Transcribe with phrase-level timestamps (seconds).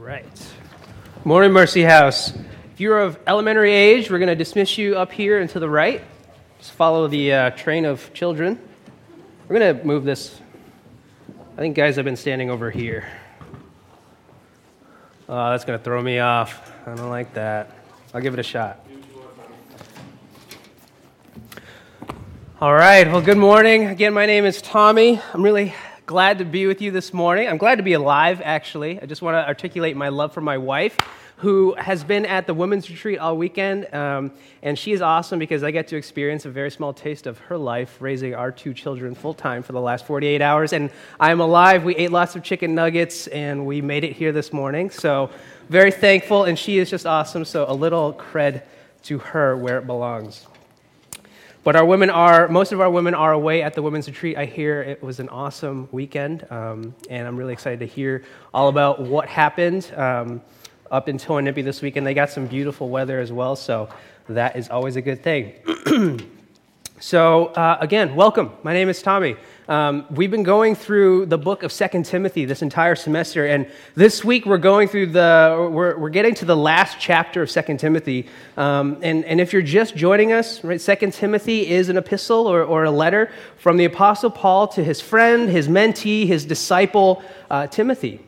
[0.00, 0.24] right.
[1.24, 2.32] Morning, Mercy House.
[2.72, 5.68] If you're of elementary age, we're going to dismiss you up here and to the
[5.68, 6.02] right.
[6.58, 8.58] Just follow the uh, train of children.
[9.46, 10.40] We're going to move this.
[11.54, 13.04] I think guys have been standing over here.
[15.28, 16.72] Oh, that's going to throw me off.
[16.86, 17.70] I don't like that.
[18.14, 18.86] I'll give it a shot.
[22.58, 23.06] All right.
[23.06, 23.84] Well, good morning.
[23.84, 25.20] Again, my name is Tommy.
[25.34, 25.74] I'm really
[26.10, 27.46] glad to be with you this morning.
[27.46, 29.00] I'm glad to be alive, actually.
[29.00, 30.96] I just want to articulate my love for my wife,
[31.36, 33.86] who has been at the women's retreat all weekend.
[33.94, 37.38] Um, and she is awesome because I get to experience a very small taste of
[37.38, 40.72] her life raising our two children full time for the last 48 hours.
[40.72, 41.84] And I'm alive.
[41.84, 44.90] We ate lots of chicken nuggets and we made it here this morning.
[44.90, 45.30] So,
[45.68, 46.42] very thankful.
[46.42, 47.44] And she is just awesome.
[47.44, 48.64] So, a little cred
[49.04, 50.44] to her where it belongs.
[51.62, 54.38] But our women are, most of our women are away at the women's retreat.
[54.38, 58.24] I hear it was an awesome weekend, um, and I'm really excited to hear
[58.54, 60.40] all about what happened um,
[60.90, 62.06] up in Toanippi this weekend.
[62.06, 63.90] They got some beautiful weather as well, so
[64.30, 65.52] that is always a good thing.
[66.98, 68.52] so, uh, again, welcome.
[68.62, 69.36] My name is Tommy.
[69.70, 74.24] Um, we've been going through the book of Second Timothy this entire semester, and this
[74.24, 78.26] week we're going through the, we're, we're getting to the last chapter of Second Timothy.
[78.56, 82.64] Um, and, and if you're just joining us, right, Second Timothy is an epistle or,
[82.64, 87.68] or a letter from the Apostle Paul to his friend, his mentee, his disciple, uh,
[87.68, 88.18] Timothy.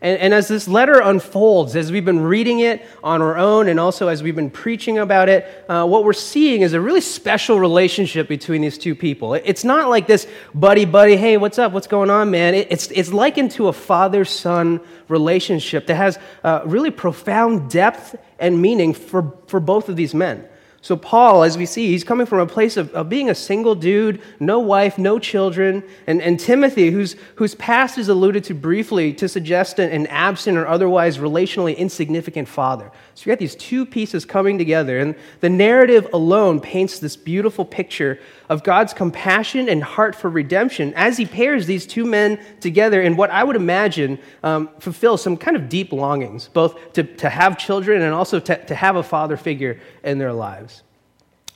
[0.00, 3.80] And, and, as this letter unfolds, as we've been reading it on our own and
[3.80, 7.58] also as we've been preaching about it, uh, what we're seeing is a really special
[7.58, 9.34] relationship between these two people.
[9.34, 11.72] It's not like this buddy buddy, hey, what's up?
[11.72, 12.54] What's going on, man?
[12.54, 18.62] It's, it's likened to a father son relationship that has uh, really profound depth and
[18.62, 20.48] meaning for, for both of these men.
[20.80, 23.74] So, Paul, as we see, he's coming from a place of, of being a single
[23.74, 25.82] dude, no wife, no children.
[26.06, 30.56] And, and Timothy, whose, whose past is alluded to briefly to suggest an, an absent
[30.56, 32.92] or otherwise relationally insignificant father.
[33.18, 35.00] So, you got these two pieces coming together.
[35.00, 40.94] And the narrative alone paints this beautiful picture of God's compassion and heart for redemption
[40.94, 45.36] as he pairs these two men together in what I would imagine um, fulfills some
[45.36, 49.02] kind of deep longings, both to, to have children and also to, to have a
[49.02, 50.84] father figure in their lives.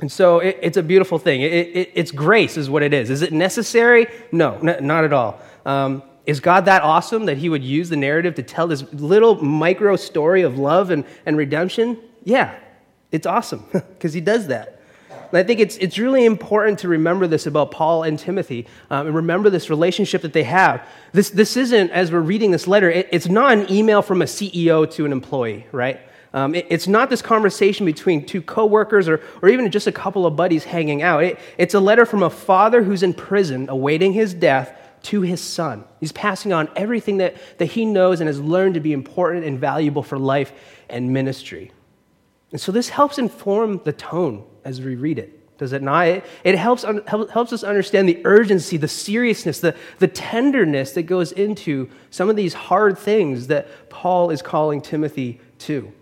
[0.01, 1.43] And so it, it's a beautiful thing.
[1.43, 3.09] It, it, it's grace, is what it is.
[3.09, 4.09] Is it necessary?
[4.33, 5.41] No, n- not at all.
[5.65, 9.43] Um, is God that awesome that he would use the narrative to tell this little
[9.43, 11.99] micro story of love and, and redemption?
[12.25, 12.55] Yeah,
[13.11, 14.81] it's awesome because he does that.
[15.11, 19.07] And I think it's, it's really important to remember this about Paul and Timothy um,
[19.07, 20.87] and remember this relationship that they have.
[21.13, 24.27] This, this isn't, as we're reading this letter, it, it's not an email from a
[24.27, 26.01] CEO to an employee, right?
[26.35, 30.27] Um, it, it's not this conversation between two coworkers or, or even just a couple
[30.27, 31.25] of buddies hanging out.
[31.25, 35.41] It, it's a letter from a father who's in prison awaiting his death to his
[35.41, 35.85] son.
[36.01, 39.59] He's passing on everything that, that he knows and has learned to be important and
[39.59, 40.53] valuable for life
[40.89, 41.73] and ministry.
[42.53, 46.07] And so this helps inform the tone as we read it, does it not?
[46.07, 51.05] It, it helps, un, helps us understand the urgency, the seriousness, the, the tenderness that
[51.05, 55.93] goes into some of these hard things that Paul is calling Timothy to.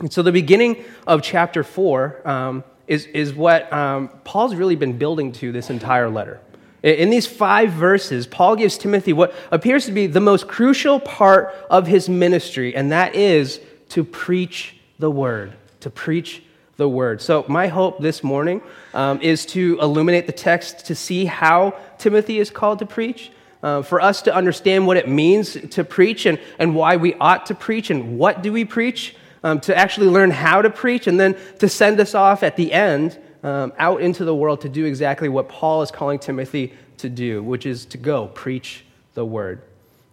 [0.00, 4.98] And so the beginning of chapter 4 um, is, is what um, Paul's really been
[4.98, 6.40] building to this entire letter.
[6.84, 11.54] In these five verses, Paul gives Timothy what appears to be the most crucial part
[11.70, 13.58] of his ministry, and that is
[13.88, 15.54] to preach the word.
[15.80, 16.42] To preach
[16.76, 17.22] the word.
[17.22, 18.60] So, my hope this morning
[18.92, 23.30] um, is to illuminate the text to see how Timothy is called to preach,
[23.62, 27.46] uh, for us to understand what it means to preach and, and why we ought
[27.46, 31.18] to preach and what do we preach, um, to actually learn how to preach, and
[31.18, 34.86] then to send us off at the end um, out into the world to do
[34.86, 39.62] exactly what Paul is calling Timothy to do, which is to go preach the word.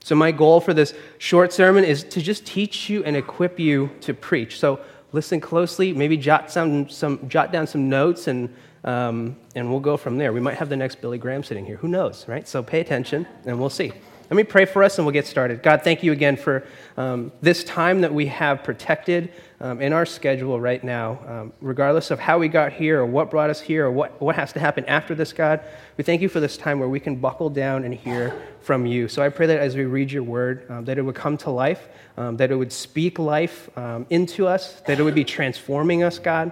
[0.04, 3.90] So, my goal for this short sermon is to just teach you and equip you
[4.02, 4.60] to preach.
[4.60, 4.82] So,
[5.14, 8.54] listen closely, maybe jot, some, some, jot down some notes, and,
[8.84, 10.34] um, and we'll go from there.
[10.34, 11.78] We might have the next Billy Graham sitting here.
[11.78, 12.48] Who knows, right?
[12.48, 13.94] So pay attention, and we'll see.
[14.32, 15.62] Let me pray for us, and we'll get started.
[15.62, 20.06] God, thank you again for um, this time that we have protected um, in our
[20.06, 23.86] schedule right now, um, regardless of how we got here or what brought us here
[23.86, 25.60] or what, what has to happen after this, God.
[25.98, 29.10] We thank you for this time where we can buckle down and hear from you.
[29.10, 31.52] So I pray that as we read your word, um, that it would come to
[31.52, 36.04] life um, that it would speak life um, into us, that it would be transforming
[36.04, 36.52] us, God.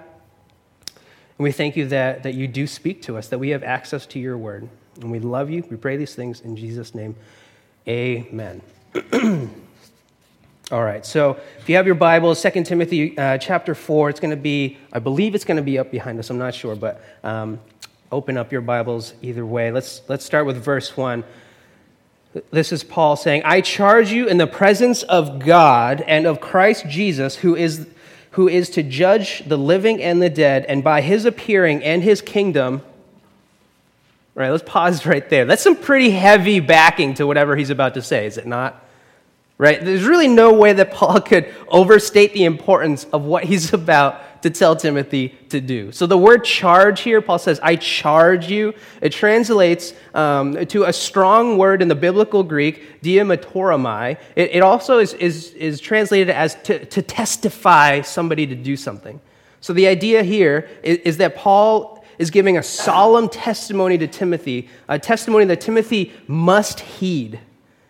[0.89, 4.05] And we thank you that, that you do speak to us, that we have access
[4.07, 4.67] to your word.
[4.99, 5.63] And we love you.
[5.69, 7.15] We pray these things in Jesus' name.
[7.89, 8.61] Amen.
[10.71, 14.29] All right, so if you have your Bible, 2 Timothy uh, chapter 4, it's going
[14.29, 17.01] to be, I believe it's going to be up behind us, I'm not sure, but
[17.23, 17.59] um,
[18.11, 19.71] open up your Bibles either way.
[19.71, 21.23] Let's, let's start with verse 1.
[22.51, 26.87] This is Paul saying, I charge you in the presence of God and of Christ
[26.87, 27.87] Jesus, who is,
[28.31, 32.21] who is to judge the living and the dead, and by his appearing and his
[32.21, 32.83] kingdom.
[34.39, 35.43] All right, let's pause right there.
[35.43, 38.85] That's some pretty heavy backing to whatever he's about to say, is it not?
[39.57, 39.83] Right?
[39.83, 44.49] There's really no way that Paul could overstate the importance of what he's about to
[44.49, 45.91] tell Timothy to do.
[45.91, 48.73] So the word charge here, Paul says, I charge you.
[49.01, 54.17] It translates um, to a strong word in the biblical Greek, diametoromai.
[54.37, 59.19] It, it also is, is, is translated as to, to testify somebody to do something.
[59.59, 64.69] So the idea here is, is that Paul is giving a solemn testimony to Timothy,
[64.87, 67.39] a testimony that Timothy must heed.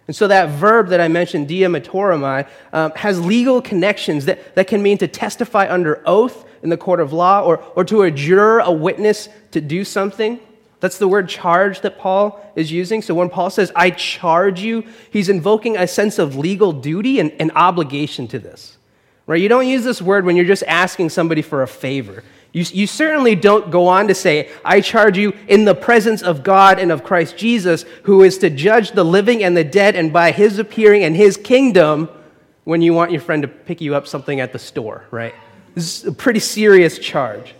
[0.07, 4.81] And so that verb that I mentioned, diametoromai, um, has legal connections that, that can
[4.81, 8.71] mean to testify under oath in the court of law or, or to adjure a
[8.71, 10.39] witness to do something.
[10.79, 13.01] That's the word charge that Paul is using.
[13.01, 17.31] So when Paul says, I charge you, he's invoking a sense of legal duty and,
[17.39, 18.77] and obligation to this.
[19.27, 19.41] Right?
[19.41, 22.23] You don't use this word when you're just asking somebody for a favor.
[22.51, 26.43] You, you certainly don't go on to say, I charge you in the presence of
[26.43, 30.11] God and of Christ Jesus, who is to judge the living and the dead, and
[30.11, 32.09] by his appearing and his kingdom,
[32.63, 35.35] when you want your friend to pick you up something at the store, right?
[35.75, 37.53] This is a pretty serious charge.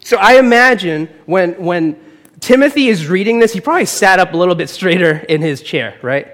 [0.00, 1.96] So I imagine when, when
[2.40, 5.98] Timothy is reading this, he probably sat up a little bit straighter in his chair,
[6.02, 6.28] right?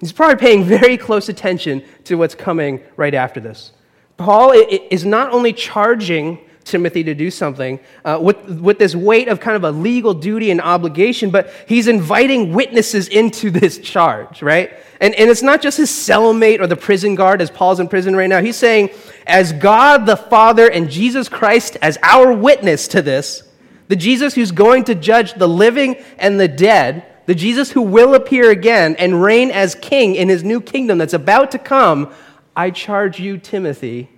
[0.00, 3.72] He's probably paying very close attention to what's coming right after this.
[4.16, 9.40] Paul is not only charging Timothy to do something uh, with, with this weight of
[9.40, 14.72] kind of a legal duty and obligation, but he's inviting witnesses into this charge, right?
[15.00, 18.16] And, and it's not just his cellmate or the prison guard as Paul's in prison
[18.16, 18.42] right now.
[18.42, 18.90] He's saying,
[19.26, 23.42] as God the Father and Jesus Christ as our witness to this,
[23.88, 28.14] the Jesus who's going to judge the living and the dead, the Jesus who will
[28.14, 32.12] appear again and reign as king in his new kingdom that's about to come,
[32.56, 34.08] I charge you, Timothy,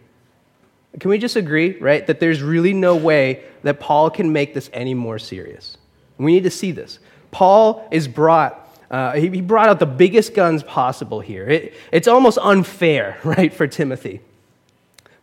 [0.99, 4.70] can we just agree, right, that there's really no way that Paul can make this
[4.73, 5.76] any more serious?
[6.17, 6.99] We need to see this.
[7.31, 11.46] Paul is brought, uh, he brought out the biggest guns possible here.
[11.46, 14.20] It, it's almost unfair, right, for Timothy.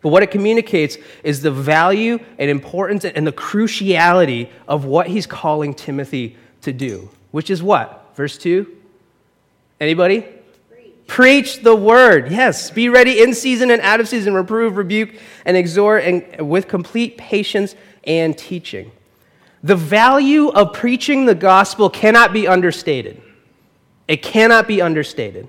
[0.02, 5.26] But what it communicates is the value and importance and the cruciality of what he's
[5.26, 8.12] calling Timothy to do, which is what?
[8.16, 8.68] Verse 2?
[9.82, 10.26] Anybody?
[11.07, 12.31] Preach the word.
[12.31, 15.12] Yes, be ready in season and out of season, reprove, rebuke,
[15.46, 17.75] and exhort, and with complete patience
[18.06, 18.92] and teaching.
[19.63, 23.22] The value of preaching the gospel cannot be understated.
[24.07, 25.48] It cannot be understated.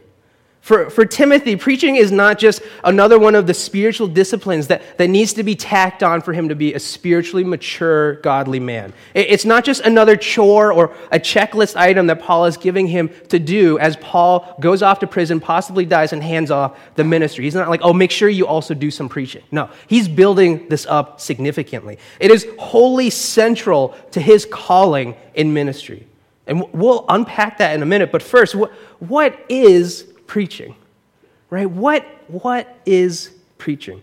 [0.67, 5.07] For, for Timothy, preaching is not just another one of the spiritual disciplines that, that
[5.07, 8.93] needs to be tacked on for him to be a spiritually mature, godly man.
[9.15, 13.11] It, it's not just another chore or a checklist item that Paul is giving him
[13.29, 17.45] to do as Paul goes off to prison, possibly dies, and hands off the ministry.
[17.45, 19.45] He's not like, oh, make sure you also do some preaching.
[19.53, 21.97] No, he's building this up significantly.
[22.19, 26.09] It is wholly central to his calling in ministry.
[26.49, 28.11] And we'll unpack that in a minute.
[28.11, 30.75] But first, what, what is preaching,
[31.51, 31.71] right?
[31.71, 34.03] What, what is preaching?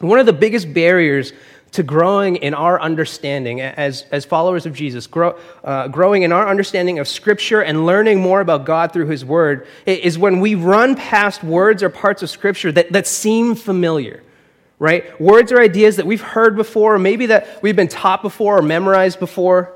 [0.00, 1.32] One of the biggest barriers
[1.72, 6.48] to growing in our understanding as, as followers of Jesus, grow, uh, growing in our
[6.48, 10.94] understanding of Scripture and learning more about God through His Word, is when we run
[10.94, 14.22] past words or parts of Scripture that, that seem familiar,
[14.78, 15.20] right?
[15.20, 18.62] Words or ideas that we've heard before, or maybe that we've been taught before or
[18.62, 19.74] memorized before.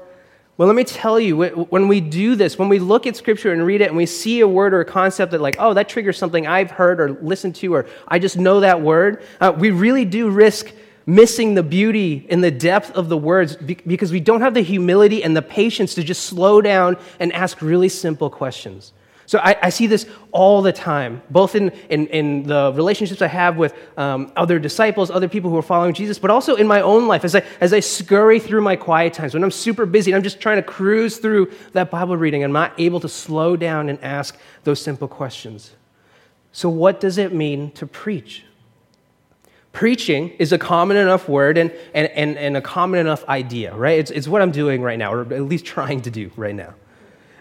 [0.62, 3.66] Well, let me tell you, when we do this, when we look at Scripture and
[3.66, 6.16] read it and we see a word or a concept that, like, oh, that triggers
[6.16, 10.04] something I've heard or listened to, or I just know that word, uh, we really
[10.04, 10.72] do risk
[11.04, 15.24] missing the beauty and the depth of the words because we don't have the humility
[15.24, 18.92] and the patience to just slow down and ask really simple questions.
[19.26, 23.28] So I, I, see this all the time, both in, in, in the relationships I
[23.28, 26.80] have with um, other disciples, other people who are following Jesus, but also in my
[26.80, 30.10] own life as I, as I scurry through my quiet times, when I'm super busy
[30.10, 33.56] and I'm just trying to cruise through that Bible reading, I'm not able to slow
[33.56, 35.72] down and ask those simple questions.
[36.52, 38.44] So, what does it mean to preach?
[39.72, 43.98] Preaching is a common enough word and, and, and, and a common enough idea, right?
[43.98, 46.74] It's, it's what I'm doing right now, or at least trying to do right now.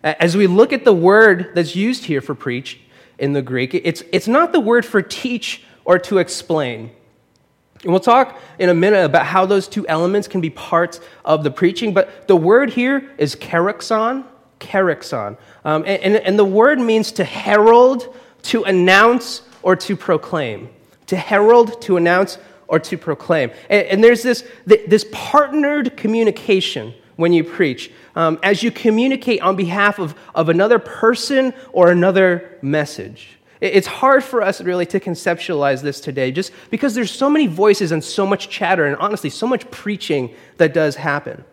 [0.03, 2.79] As we look at the word that's used here for preach
[3.19, 6.91] in the Greek, it's, it's not the word for teach or to explain.
[7.83, 11.43] And we'll talk in a minute about how those two elements can be parts of
[11.43, 14.23] the preaching, but the word here is kerixon,
[14.59, 15.37] kerixon.
[15.65, 20.69] Um, and, and, and the word means to herald, to announce, or to proclaim.
[21.07, 23.51] To herald, to announce, or to proclaim.
[23.69, 29.55] And, and there's this, this partnered communication when you preach, um, as you communicate on
[29.55, 33.37] behalf of, of another person or another message.
[33.61, 37.91] It's hard for us really to conceptualize this today just because there's so many voices
[37.91, 41.45] and so much chatter and honestly so much preaching that does happen.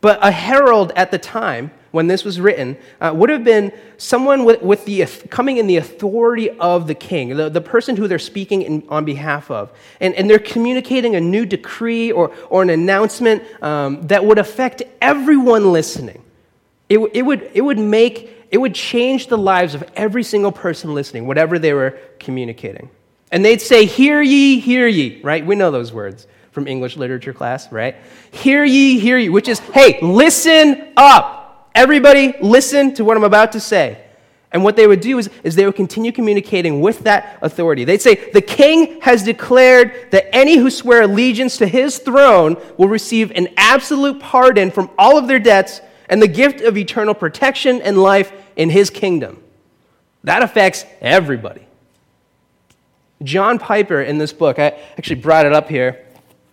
[0.00, 4.44] But a herald at the time, when this was written, uh, would have been someone
[4.44, 8.18] with, with, the, coming in the authority of the king, the, the person who they're
[8.18, 9.72] speaking in, on behalf of.
[10.00, 14.82] And, and they're communicating a new decree or, or an announcement um, that would affect
[15.00, 16.22] everyone listening.
[16.88, 20.94] It, it, would, it would make, it would change the lives of every single person
[20.94, 22.90] listening, whatever they were communicating.
[23.30, 25.44] And they'd say, Hear ye, hear ye, right?
[25.44, 27.96] We know those words from English literature class, right?
[28.30, 31.47] Hear ye, hear ye, which is, hey, listen up.
[31.78, 34.04] Everybody, listen to what I'm about to say.
[34.50, 37.84] And what they would do is, is they would continue communicating with that authority.
[37.84, 42.88] They'd say, The king has declared that any who swear allegiance to his throne will
[42.88, 47.80] receive an absolute pardon from all of their debts and the gift of eternal protection
[47.80, 49.40] and life in his kingdom.
[50.24, 51.64] That affects everybody.
[53.22, 56.04] John Piper in this book, I actually brought it up here.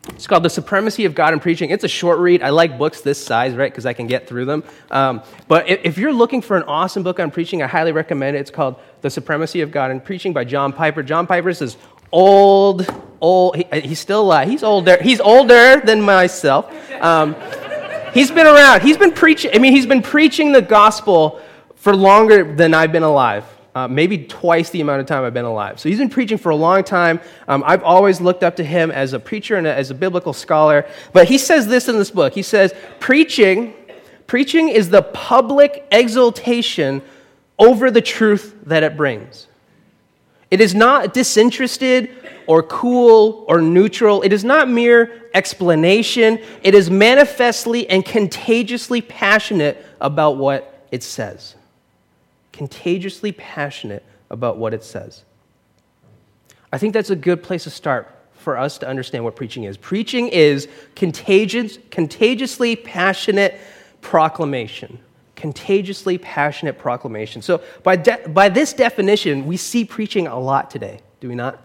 [0.09, 1.71] It's called The Supremacy of God in Preaching.
[1.71, 2.43] It's a short read.
[2.43, 4.63] I like books this size, right, because I can get through them.
[4.91, 8.39] Um, but if you're looking for an awesome book on preaching, I highly recommend it.
[8.39, 11.03] It's called The Supremacy of God in Preaching by John Piper.
[11.03, 11.77] John Piper is
[12.11, 12.87] old,
[13.19, 14.47] old, he, he's still alive.
[14.47, 15.01] He's older.
[15.01, 16.71] He's older than myself.
[17.01, 17.35] Um,
[18.13, 18.83] he's been around.
[18.83, 21.41] He's been preaching, I mean, he's been preaching the gospel
[21.75, 25.43] for longer than I've been alive uh, maybe twice the amount of time I've been
[25.43, 25.81] alive.
[25.81, 27.19] So he's been preaching for a long time.
[27.49, 30.31] Um, I've always looked up to him as a preacher and a, as a biblical
[30.31, 30.87] scholar.
[31.11, 32.33] But he says this in this book.
[32.33, 33.73] He says, preaching,
[34.27, 37.01] preaching is the public exaltation
[37.59, 39.47] over the truth that it brings.
[40.49, 42.11] It is not disinterested
[42.47, 44.21] or cool or neutral.
[44.21, 46.39] It is not mere explanation.
[46.63, 51.55] It is manifestly and contagiously passionate about what it says
[52.55, 55.23] contagiously passionate about what it says.
[56.71, 59.75] I think that's a good place to start for us to understand what preaching is.
[59.75, 63.59] Preaching is contagious, contagiously passionate
[63.99, 64.99] proclamation.
[65.35, 67.41] Contagiously passionate proclamation.
[67.41, 71.61] So, by, de- by this definition, we see preaching a lot today, do we not?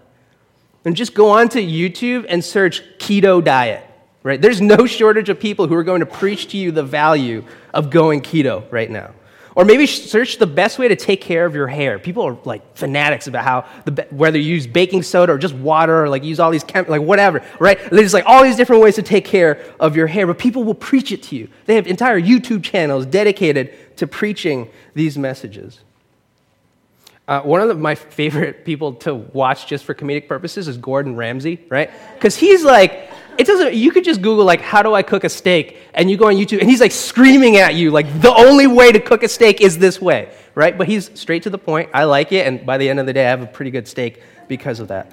[0.84, 3.86] And just go on to YouTube and search keto diet,
[4.24, 4.40] right?
[4.40, 7.90] There's no shortage of people who are going to preach to you the value of
[7.90, 9.12] going keto right now.
[9.56, 11.98] Or maybe search the best way to take care of your hair.
[11.98, 16.04] People are like fanatics about how, the, whether you use baking soda or just water
[16.04, 17.78] or like use all these, chem- like whatever, right?
[17.90, 20.74] There's like all these different ways to take care of your hair, but people will
[20.74, 21.48] preach it to you.
[21.66, 25.80] They have entire YouTube channels dedicated to preaching these messages.
[27.26, 31.14] Uh, one of the, my favorite people to watch just for comedic purposes is Gordon
[31.14, 31.90] Ramsay, right?
[32.14, 33.08] Because he's like,
[33.38, 35.78] it doesn't, you could just Google, like, how do I cook a steak?
[35.94, 38.92] And you go on YouTube, and he's like screaming at you, like, the only way
[38.92, 40.76] to cook a steak is this way, right?
[40.76, 41.90] But he's straight to the point.
[41.94, 43.88] I like it, and by the end of the day, I have a pretty good
[43.88, 45.12] steak because of that.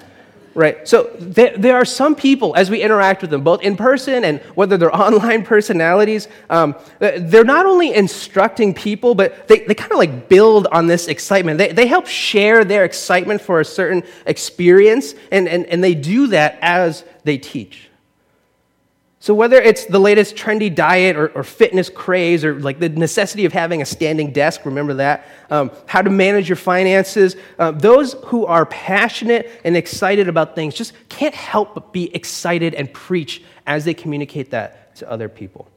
[0.54, 0.88] Right?
[0.88, 4.40] So there, there are some people, as we interact with them, both in person and
[4.56, 9.98] whether they're online personalities, um, they're not only instructing people, but they, they kind of
[9.98, 11.58] like build on this excitement.
[11.58, 16.26] They, they help share their excitement for a certain experience, and, and, and they do
[16.28, 17.87] that as they teach.
[19.28, 23.44] So, whether it's the latest trendy diet or, or, fitness craze or like the necessity
[23.44, 28.14] of having a standing desk, remember that, um, how to manage your finances, uh, those
[28.24, 33.42] who are passionate and excited about things just can't help but be excited and preach
[33.66, 35.68] as they communicate that to other people.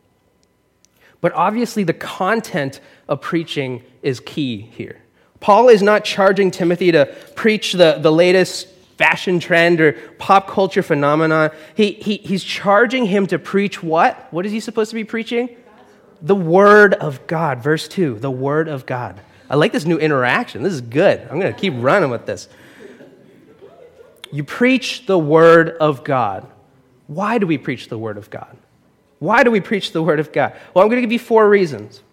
[1.19, 2.79] But obviously, the content
[3.09, 5.01] of preaching is key here.
[5.41, 8.69] Paul is not charging Timothy to preach the, the latest
[9.01, 11.49] fashion trend or pop culture phenomenon.
[11.73, 14.31] He, he, he's charging him to preach what?
[14.31, 15.49] What is he supposed to be preaching?
[16.21, 17.63] The Word of God.
[17.63, 19.19] Verse 2 the Word of God.
[19.49, 20.61] I like this new interaction.
[20.61, 21.19] This is good.
[21.21, 22.47] I'm going to keep running with this.
[24.31, 26.45] You preach the Word of God.
[27.07, 28.55] Why do we preach the Word of God?
[29.17, 30.53] Why do we preach the Word of God?
[30.73, 32.03] Well, I'm going to give you four reasons.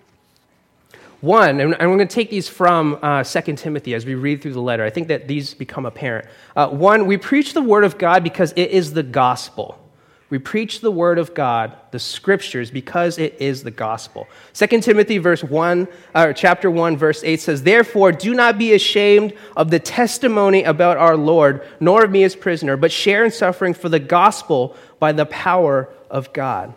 [1.21, 4.53] One, and I'm going to take these from uh, 2 Timothy as we read through
[4.53, 4.85] the letter.
[4.85, 6.29] I think that these become apparent.
[6.55, 9.85] Uh, one, we preach the Word of God because it is the gospel.
[10.31, 14.29] We preach the Word of God, the Scriptures, because it is the gospel.
[14.53, 19.33] 2 Timothy verse 1, uh, chapter 1, verse 8 says, Therefore, do not be ashamed
[19.57, 23.75] of the testimony about our Lord, nor of me as prisoner, but share in suffering
[23.75, 26.75] for the gospel by the power of God.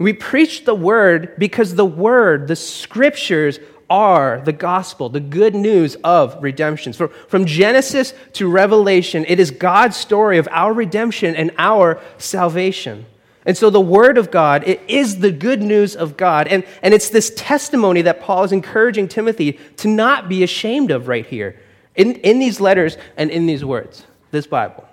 [0.00, 5.96] We preach the word because the word, the scriptures, are the gospel, the good news
[6.02, 6.94] of redemption.
[6.94, 13.04] From, from Genesis to Revelation, it is God's story of our redemption and our salvation.
[13.44, 16.48] And so the Word of God, it is the good news of God.
[16.48, 21.08] And, and it's this testimony that Paul is encouraging Timothy to not be ashamed of
[21.08, 21.60] right here
[21.94, 24.86] in, in these letters and in these words, this Bible.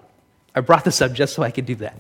[0.54, 1.98] I brought this up just so I could do that.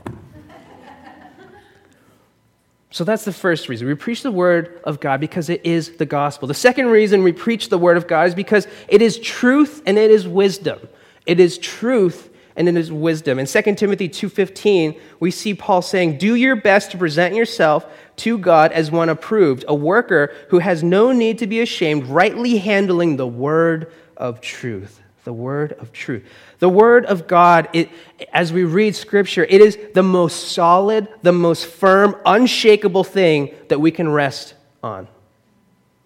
[2.90, 3.88] So that's the first reason.
[3.88, 6.48] We preach the word of God because it is the gospel.
[6.48, 9.98] The second reason we preach the word of God is because it is truth and
[9.98, 10.80] it is wisdom.
[11.26, 13.40] It is truth and it is wisdom.
[13.40, 17.86] In 2 Timothy 2:15, we see Paul saying, "Do your best to present yourself
[18.18, 22.58] to God as one approved, a worker who has no need to be ashamed, rightly
[22.58, 26.24] handling the word of truth." The word of truth.
[26.60, 27.90] The word of God, it,
[28.32, 33.82] as we read scripture, it is the most solid, the most firm, unshakable thing that
[33.82, 35.10] we can rest on.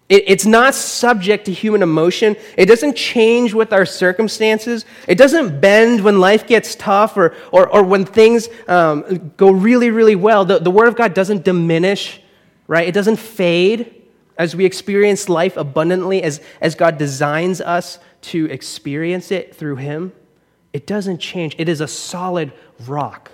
[0.08, 2.34] It, it's not subject to human emotion.
[2.58, 4.86] It doesn't change with our circumstances.
[5.06, 9.90] It doesn't bend when life gets tough or, or, or when things um, go really,
[9.90, 10.44] really well.
[10.44, 12.20] The, the Word of God doesn't diminish,
[12.66, 12.88] right?
[12.88, 14.02] It doesn't fade
[14.36, 20.12] as we experience life abundantly, as, as God designs us to experience it through Him.
[20.72, 21.54] It doesn't change.
[21.58, 22.52] It is a solid
[22.86, 23.30] rock.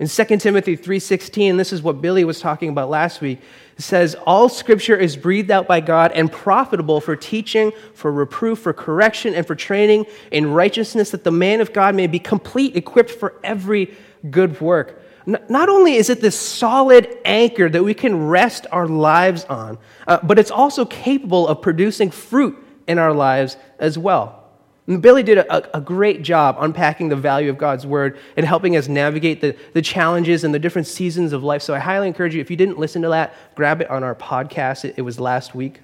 [0.00, 3.38] In 2 Timothy 3:16, this is what Billy was talking about last week.
[3.78, 8.58] It says, "All scripture is breathed out by God and profitable for teaching, for reproof,
[8.58, 12.76] for correction, and for training in righteousness, that the man of God may be complete,
[12.76, 13.94] equipped for every
[14.30, 19.46] good work." Not only is it this solid anchor that we can rest our lives
[19.48, 24.44] on, uh, but it's also capable of producing fruit in our lives as well.
[24.86, 28.76] And Billy did a, a, great job unpacking the value of God's word and helping
[28.76, 31.62] us navigate the, the challenges and the different seasons of life.
[31.62, 34.14] So I highly encourage you, if you didn't listen to that, grab it on our
[34.14, 34.84] podcast.
[34.84, 35.80] It, it was last week.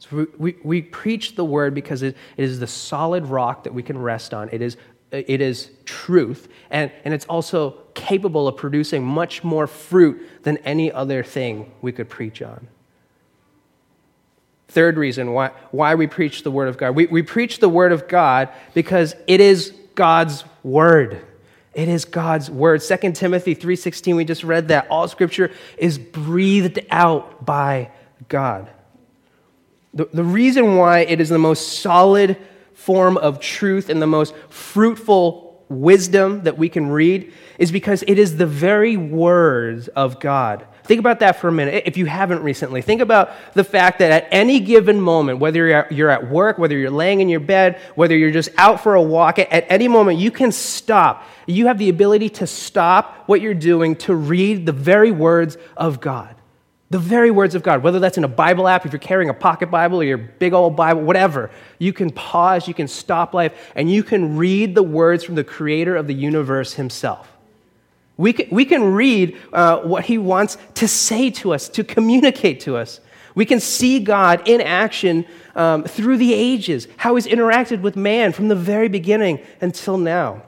[0.00, 3.72] So we, we, we preach the word because it, it is the solid rock that
[3.72, 4.50] we can rest on.
[4.52, 4.76] It is,
[5.10, 10.92] it is truth, and, and it's also capable of producing much more fruit than any
[10.92, 12.66] other thing we could preach on.
[14.72, 16.96] Third reason why, why we preach the Word of God.
[16.96, 21.20] We, we preach the Word of God because it is God's Word.
[21.74, 22.80] It is God's Word.
[22.80, 24.86] 2 Timothy 3.16, we just read that.
[24.88, 27.90] All Scripture is breathed out by
[28.30, 28.70] God.
[29.92, 32.38] The, the reason why it is the most solid
[32.72, 38.18] form of truth and the most fruitful wisdom that we can read is because it
[38.18, 40.66] is the very words of God.
[40.84, 41.84] Think about that for a minute.
[41.86, 46.10] If you haven't recently, think about the fact that at any given moment, whether you're
[46.10, 49.38] at work, whether you're laying in your bed, whether you're just out for a walk,
[49.38, 51.24] at any moment you can stop.
[51.46, 56.00] You have the ability to stop what you're doing to read the very words of
[56.00, 56.34] God.
[56.90, 59.34] The very words of God, whether that's in a Bible app, if you're carrying a
[59.34, 63.72] pocket Bible or your big old Bible, whatever, you can pause, you can stop life,
[63.74, 67.31] and you can read the words from the creator of the universe himself.
[68.22, 72.60] We can, we can read uh, what he wants to say to us, to communicate
[72.60, 73.00] to us.
[73.34, 78.30] We can see God in action um, through the ages, how he's interacted with man
[78.30, 80.44] from the very beginning until now.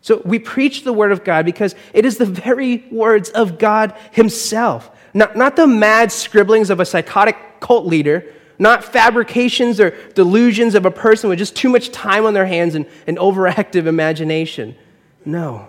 [0.00, 3.94] So we preach the word of God because it is the very words of God
[4.12, 10.74] himself, not, not the mad scribblings of a psychotic cult leader, not fabrications or delusions
[10.74, 14.74] of a person with just too much time on their hands and an overactive imagination.
[15.26, 15.68] No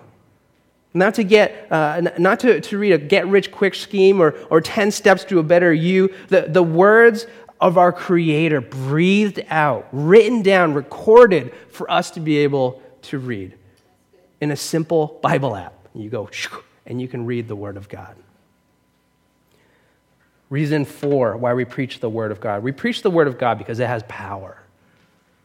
[0.96, 4.60] not to get uh, not to, to read a get rich quick scheme or, or
[4.60, 6.12] 10 steps to a better you.
[6.28, 7.26] The, the words
[7.60, 13.56] of our creator breathed out written down recorded for us to be able to read
[14.40, 15.74] in a simple bible app.
[15.94, 16.28] You go
[16.86, 18.16] and you can read the word of god.
[20.48, 22.62] Reason four why we preach the word of god.
[22.62, 24.62] We preach the word of god because it has power.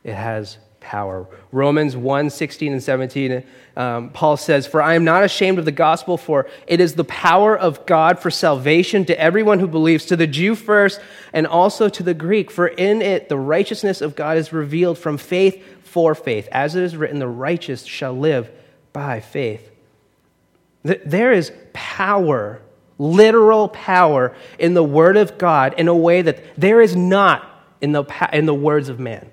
[0.03, 1.25] It has power.
[1.53, 3.43] Romans 1 16 and 17,
[3.77, 7.05] um, Paul says, For I am not ashamed of the gospel, for it is the
[7.05, 10.99] power of God for salvation to everyone who believes, to the Jew first,
[11.31, 12.51] and also to the Greek.
[12.51, 16.49] For in it the righteousness of God is revealed from faith for faith.
[16.51, 18.51] As it is written, the righteous shall live
[18.91, 19.69] by faith.
[20.83, 22.61] There is power,
[22.97, 27.47] literal power, in the Word of God in a way that there is not
[27.81, 29.29] in the, in the words of man,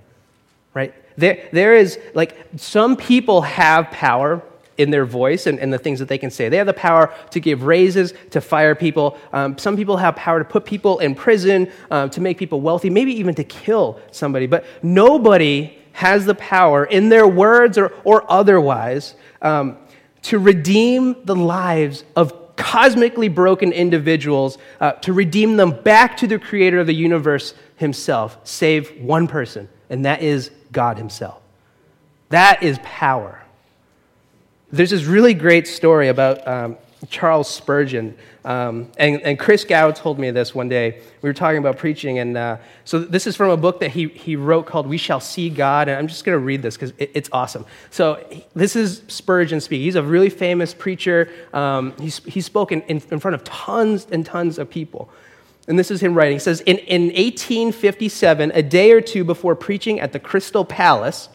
[0.75, 0.95] right?
[1.19, 4.41] There, there is, like, some people have power
[4.79, 6.49] in their voice and, and, the things that they can say.
[6.49, 9.19] They have the power to give raises, to fire people.
[9.33, 12.89] Um, some people have power to put people in prison, uh, to make people wealthy,
[12.89, 14.47] maybe even to kill somebody.
[14.47, 19.77] But nobody has the power in their words or, or otherwise um,
[20.23, 26.39] to redeem the lives of cosmically broken individuals, uh, to redeem them back to the
[26.39, 31.41] creator of the universe himself, save one person, and that is God Himself.
[32.31, 33.43] That is power.
[34.71, 36.77] There's this really great story about um,
[37.09, 38.17] Charles Spurgeon.
[38.45, 41.01] Um, and, and Chris Gow told me this one day.
[41.23, 44.09] We were talking about preaching, and uh, so this is from a book that he,
[44.09, 45.89] he wrote called We Shall See God.
[45.89, 47.67] And I'm just going to read this because it, it's awesome.
[47.91, 49.85] So, this is Spurgeon speaking.
[49.85, 51.31] He's a really famous preacher.
[51.53, 55.11] Um, he's, he's spoken in, in front of tons and tons of people.
[55.69, 56.35] And this is him writing.
[56.35, 61.29] He says in, in 1857, a day or two before preaching at the Crystal Palace,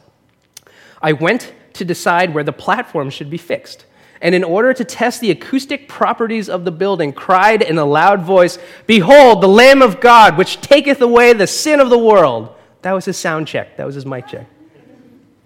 [1.01, 3.85] I went to decide where the platform should be fixed
[4.23, 8.21] and in order to test the acoustic properties of the building, cried in a loud
[8.21, 12.55] voice, Behold, the Lamb of God, which taketh away the sin of the world.
[12.83, 14.47] That was his sound check, that was his mic check.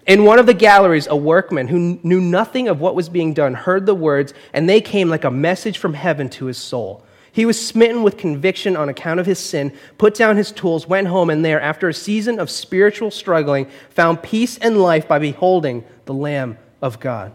[0.06, 3.52] In one of the galleries, a workman who knew nothing of what was being done
[3.52, 7.04] heard the words, and they came like a message from heaven to his soul.
[7.32, 11.08] He was smitten with conviction on account of his sin, put down his tools, went
[11.08, 15.84] home, and there, after a season of spiritual struggling, found peace and life by beholding
[16.06, 17.34] the Lamb of God.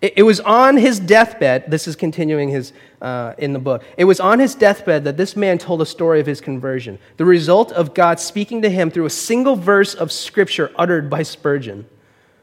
[0.00, 3.82] It, was on his deathbed, this is continuing his, uh, in the book.
[3.96, 7.24] It was on his deathbed that this man told a story of his conversion, the
[7.24, 11.84] result of God speaking to him through a single verse of scripture uttered by Spurgeon.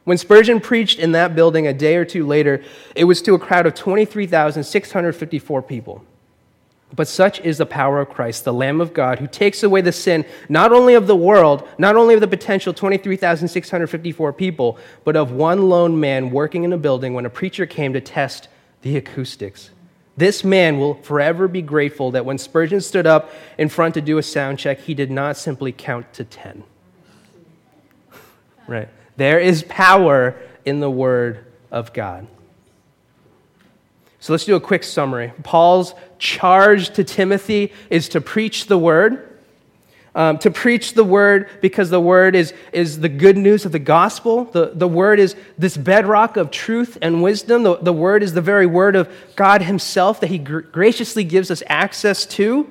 [0.04, 2.62] When Spurgeon preached in that building a day or two later,
[2.94, 6.04] it was to a crowd of 23,654 people.
[6.96, 9.92] But such is the power of Christ, the Lamb of God, who takes away the
[9.92, 15.32] sin not only of the world, not only of the potential 23,654 people, but of
[15.32, 18.48] one lone man working in a building when a preacher came to test
[18.82, 19.72] the acoustics.
[20.16, 24.18] This man will forever be grateful that when Spurgeon stood up in front to do
[24.18, 26.64] a sound check, he did not simply count to 10.
[28.68, 28.88] right?
[29.18, 32.28] There is power in the Word of God.
[34.26, 35.32] So let's do a quick summary.
[35.44, 39.38] Paul's charge to Timothy is to preach the word.
[40.16, 43.78] Um, to preach the word because the word is, is the good news of the
[43.78, 44.46] gospel.
[44.46, 47.62] The, the word is this bedrock of truth and wisdom.
[47.62, 51.52] The, the word is the very word of God Himself that He gr- graciously gives
[51.52, 52.68] us access to.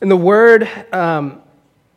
[0.00, 1.42] And the word, um,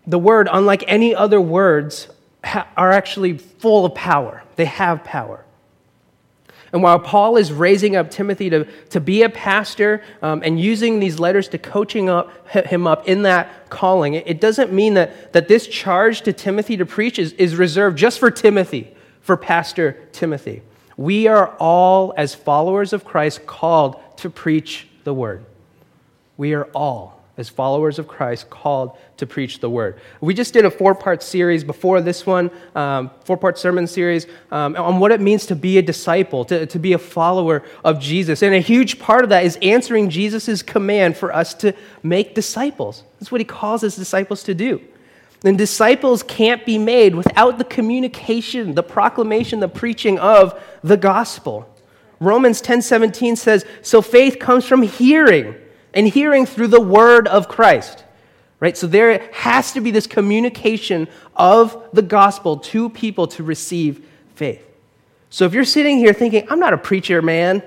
[0.06, 2.10] the word, unlike any other words,
[2.44, 4.44] ha- are actually full of power.
[4.58, 5.45] They have power.
[6.76, 11.00] And while Paul is raising up Timothy to, to be a pastor um, and using
[11.00, 15.32] these letters to coaching up, him up in that calling, it, it doesn't mean that,
[15.32, 19.94] that this charge to Timothy to preach is, is reserved just for Timothy, for Pastor
[20.12, 20.64] Timothy.
[20.98, 25.46] We are all, as followers of Christ, called to preach the word.
[26.36, 30.00] We are all as followers of Christ, called to preach the word.
[30.22, 34.28] We just did a four part series before this one, um, four part sermon series,
[34.52, 38.00] um, on what it means to be a disciple, to, to be a follower of
[38.00, 38.42] Jesus.
[38.42, 43.04] And a huge part of that is answering Jesus' command for us to make disciples.
[43.20, 44.82] That's what he calls his disciples to do.
[45.44, 51.70] And disciples can't be made without the communication, the proclamation, the preaching of the gospel.
[52.20, 55.56] Romans 10 17 says, So faith comes from hearing
[55.96, 58.04] and hearing through the word of Christ.
[58.60, 58.78] Right?
[58.78, 64.06] So there has to be this communication of the gospel to people to receive
[64.36, 64.66] faith.
[65.30, 67.64] So if you're sitting here thinking, I'm not a preacher, man,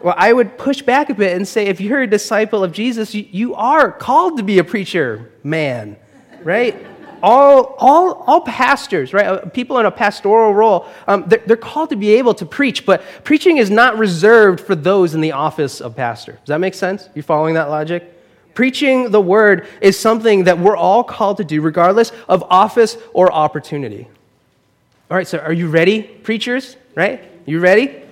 [0.00, 3.14] well, I would push back a bit and say, if you're a disciple of Jesus,
[3.14, 5.96] you, are called to be a preacher, man,
[6.42, 6.86] right?
[7.24, 9.24] All, all, all pastors, right?
[9.24, 12.84] Uh, people in a pastoral role, um, they're, they're, called to be able to preach,
[12.84, 16.32] but preaching is not reserved for those in the office of pastor.
[16.32, 17.08] Does that make sense?
[17.14, 18.12] You following that logic?
[18.52, 23.32] Preaching the word is something that we're all called to do, regardless of office or
[23.32, 24.06] opportunity.
[25.10, 26.76] All right, so are you ready, preachers?
[26.94, 27.24] Right?
[27.46, 28.02] You ready?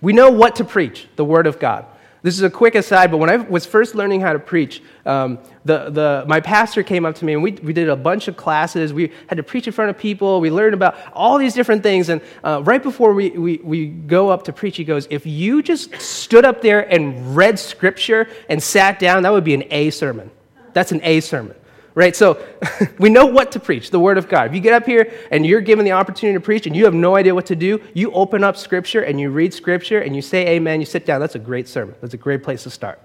[0.00, 1.84] We know what to preach the word of God.
[2.26, 5.38] This is a quick aside, but when I was first learning how to preach, um,
[5.64, 8.36] the, the, my pastor came up to me and we, we did a bunch of
[8.36, 8.92] classes.
[8.92, 10.40] We had to preach in front of people.
[10.40, 12.08] We learned about all these different things.
[12.08, 15.62] And uh, right before we, we, we go up to preach, he goes, If you
[15.62, 19.90] just stood up there and read scripture and sat down, that would be an A
[19.90, 20.32] sermon.
[20.72, 21.54] That's an A sermon
[21.96, 22.14] right?
[22.14, 22.46] So
[23.00, 24.48] we know what to preach, the Word of God.
[24.48, 26.94] If you get up here and you're given the opportunity to preach and you have
[26.94, 30.22] no idea what to do, you open up Scripture and you read Scripture and you
[30.22, 31.20] say amen, you sit down.
[31.20, 31.96] That's a great sermon.
[32.00, 33.00] That's a great place to start,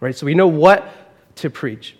[0.00, 0.14] right?
[0.14, 0.92] So we know what
[1.36, 1.96] to preach.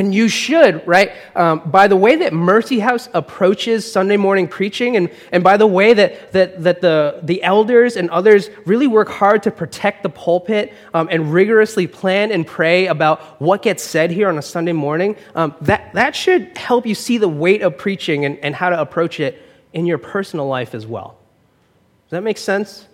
[0.00, 1.12] And you should, right?
[1.36, 5.66] Um, by the way that Mercy House approaches Sunday morning preaching, and, and by the
[5.66, 10.08] way that, that, that the, the elders and others really work hard to protect the
[10.08, 14.72] pulpit um, and rigorously plan and pray about what gets said here on a Sunday
[14.72, 18.70] morning, um, that, that should help you see the weight of preaching and, and how
[18.70, 19.42] to approach it
[19.74, 21.18] in your personal life as well.
[22.06, 22.86] Does that make sense?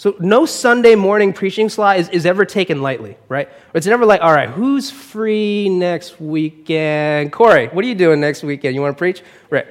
[0.00, 3.50] So, no Sunday morning preaching slot is, is ever taken lightly, right?
[3.74, 7.32] It's never like, all right, who's free next weekend?
[7.32, 8.74] Corey, what are you doing next weekend?
[8.74, 9.22] You want to preach?
[9.50, 9.66] Right.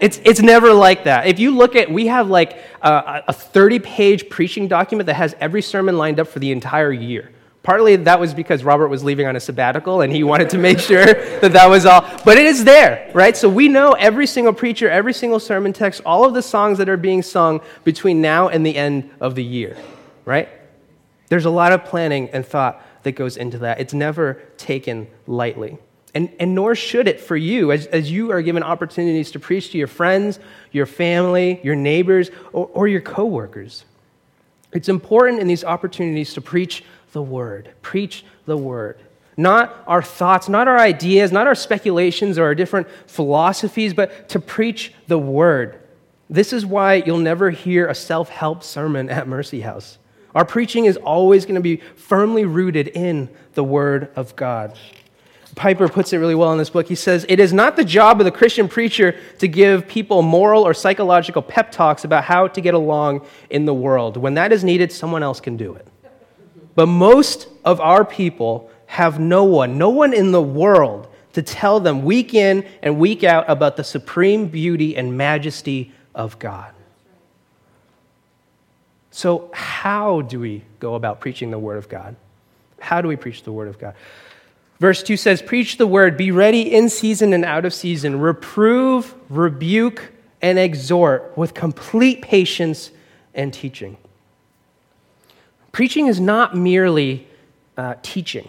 [0.00, 1.28] It's, it's never like that.
[1.28, 5.32] If you look at, we have like, uh, a 30 page preaching document that has
[5.38, 7.30] every sermon lined up for the entire year.
[7.68, 10.78] Partly that was because Robert was leaving on a sabbatical and he wanted to make
[10.78, 11.04] sure
[11.42, 12.00] that that was all.
[12.24, 13.36] But it is there, right?
[13.36, 16.88] So we know every single preacher, every single sermon text, all of the songs that
[16.88, 19.76] are being sung between now and the end of the year,
[20.24, 20.48] right?
[21.28, 23.80] There's a lot of planning and thought that goes into that.
[23.80, 25.76] It's never taken lightly.
[26.14, 29.72] And, and nor should it for you as, as you are given opportunities to preach
[29.72, 30.40] to your friends,
[30.72, 33.84] your family, your neighbors, or, or your coworkers.
[34.72, 37.72] It's important in these opportunities to preach the word.
[37.82, 38.98] Preach the word.
[39.36, 44.40] Not our thoughts, not our ideas, not our speculations or our different philosophies, but to
[44.40, 45.80] preach the word.
[46.28, 49.98] This is why you'll never hear a self help sermon at Mercy House.
[50.34, 54.76] Our preaching is always going to be firmly rooted in the word of God.
[55.54, 56.86] Piper puts it really well in this book.
[56.86, 60.64] He says, It is not the job of the Christian preacher to give people moral
[60.64, 64.16] or psychological pep talks about how to get along in the world.
[64.16, 65.86] When that is needed, someone else can do it.
[66.78, 71.80] But most of our people have no one, no one in the world to tell
[71.80, 76.72] them week in and week out about the supreme beauty and majesty of God.
[79.10, 82.14] So, how do we go about preaching the Word of God?
[82.78, 83.96] How do we preach the Word of God?
[84.78, 89.16] Verse 2 says, Preach the Word, be ready in season and out of season, reprove,
[89.28, 92.92] rebuke, and exhort with complete patience
[93.34, 93.96] and teaching.
[95.72, 97.26] Preaching is not merely
[97.76, 98.48] uh, teaching.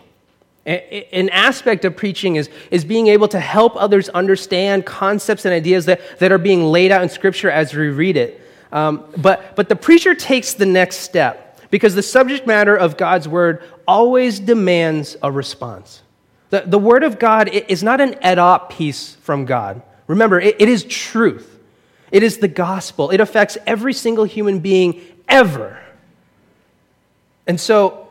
[0.65, 5.85] An aspect of preaching is, is being able to help others understand concepts and ideas
[5.85, 8.41] that, that are being laid out in Scripture as we read it.
[8.71, 13.27] Um, but, but the preacher takes the next step because the subject matter of God's
[13.27, 16.03] Word always demands a response.
[16.51, 19.81] The, the Word of God is not an et op piece from God.
[20.07, 21.59] Remember, it, it is truth,
[22.11, 23.09] it is the gospel.
[23.11, 25.79] It affects every single human being ever.
[27.49, 28.07] And so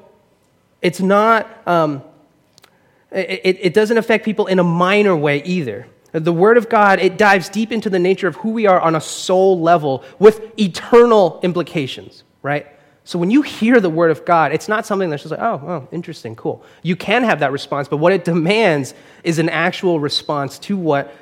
[0.83, 2.03] it's not, um,
[3.13, 5.87] it, it doesn't affect people in a minor way either.
[6.11, 8.97] The Word of God, it dives deep into the nature of who we are on
[8.97, 12.67] a soul level with eternal implications, right?
[13.05, 15.63] So when you hear the Word of God, it's not something that's just like, oh,
[15.65, 16.65] oh, interesting, cool.
[16.83, 21.15] You can have that response, but what it demands is an actual response to what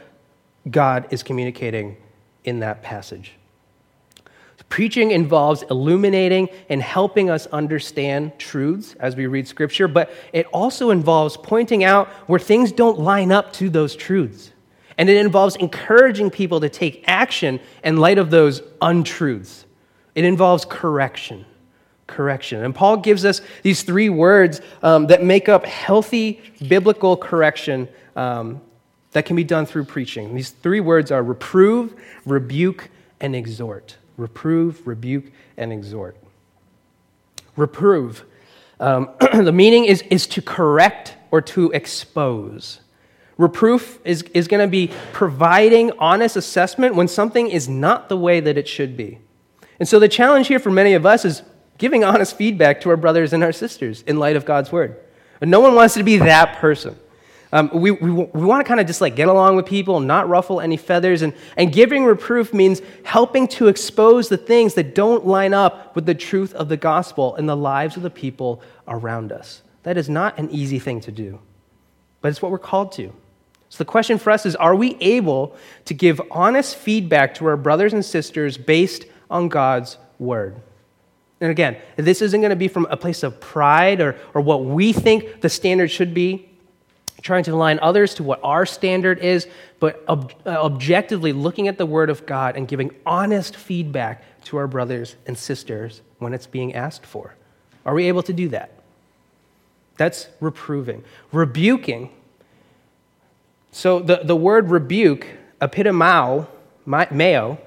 [0.70, 1.98] God is communicating
[2.44, 3.35] in that passage.
[4.68, 10.90] Preaching involves illuminating and helping us understand truths as we read Scripture, but it also
[10.90, 14.50] involves pointing out where things don't line up to those truths.
[14.98, 19.66] And it involves encouraging people to take action in light of those untruths.
[20.14, 21.44] It involves correction.
[22.06, 22.64] Correction.
[22.64, 28.62] And Paul gives us these three words um, that make up healthy biblical correction um,
[29.12, 30.34] that can be done through preaching.
[30.34, 32.88] These three words are reprove, rebuke,
[33.20, 36.16] and exhort reprove, rebuke, and exhort.
[37.56, 38.24] Reprove.
[38.80, 42.80] Um, the meaning is, is to correct or to expose.
[43.38, 48.40] Reproof is, is going to be providing honest assessment when something is not the way
[48.40, 49.18] that it should be.
[49.78, 51.42] And so the challenge here for many of us is
[51.76, 54.96] giving honest feedback to our brothers and our sisters in light of God's word.
[55.40, 56.96] And no one wants to be that person.
[57.52, 60.28] Um, we, we, we want to kind of just like get along with people, not
[60.28, 61.22] ruffle any feathers.
[61.22, 66.06] And, and giving reproof means helping to expose the things that don't line up with
[66.06, 69.62] the truth of the gospel in the lives of the people around us.
[69.84, 71.38] That is not an easy thing to do,
[72.20, 73.12] but it's what we're called to.
[73.68, 77.56] So the question for us is are we able to give honest feedback to our
[77.56, 80.60] brothers and sisters based on God's word?
[81.40, 84.64] And again, this isn't going to be from a place of pride or, or what
[84.64, 86.48] we think the standard should be
[87.22, 89.48] trying to align others to what our standard is,
[89.80, 94.56] but ob- uh, objectively looking at the Word of God and giving honest feedback to
[94.56, 97.34] our brothers and sisters when it's being asked for.
[97.84, 98.70] Are we able to do that?
[99.96, 101.04] That's reproving.
[101.32, 102.10] Rebuking.
[103.72, 105.26] So the, the word rebuke,
[105.60, 106.48] epitomao,
[106.84, 107.58] mao,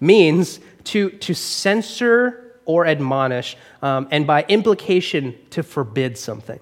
[0.00, 6.60] means to, to censor or admonish, um, and by implication, to forbid something.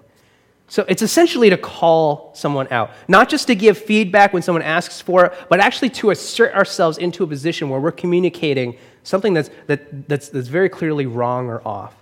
[0.73, 5.03] So it's essentially to call someone out, not just to give feedback when someone asks
[5.03, 9.51] for it, but actually to assert ourselves into a position where we're communicating something that's,
[9.67, 11.95] that, that's, that's very clearly wrong or off.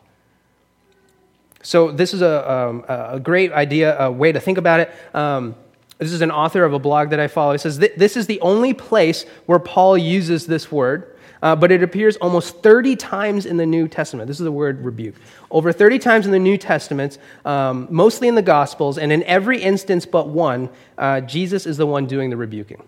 [1.65, 4.93] So this is a, um, a great idea, a way to think about it.
[5.15, 5.57] Um,
[5.99, 7.51] this is an author of a blog that I follow.
[7.51, 11.10] He says, This is the only place where Paul uses this word
[11.42, 14.29] uh, but it appears almost 30 times in the New Testament.
[14.29, 15.14] This is the word rebuke.
[15.50, 19.61] Over 30 times in the New Testament, um, mostly in the Gospels, and in every
[19.61, 22.83] instance but one, uh, Jesus is the one doing the rebuking.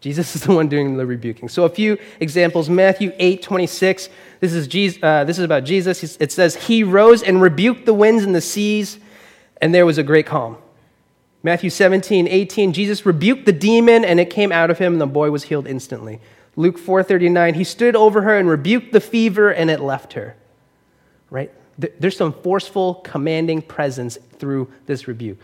[0.00, 1.48] Jesus is the one doing the rebuking.
[1.48, 2.70] So a few examples.
[2.70, 4.08] Matthew 8, 26.
[4.40, 6.16] This is, Jesus, uh, this is about Jesus.
[6.16, 8.98] It says, He rose and rebuked the winds and the seas,
[9.60, 10.56] and there was a great calm.
[11.42, 12.72] Matthew 17, 18.
[12.72, 15.66] Jesus rebuked the demon, and it came out of him, and the boy was healed
[15.66, 16.20] instantly.
[16.60, 20.36] Luke 4:39, He stood over her and rebuked the fever, and it left her.
[21.30, 21.50] Right?
[21.78, 25.38] There's some forceful, commanding presence through this rebuke.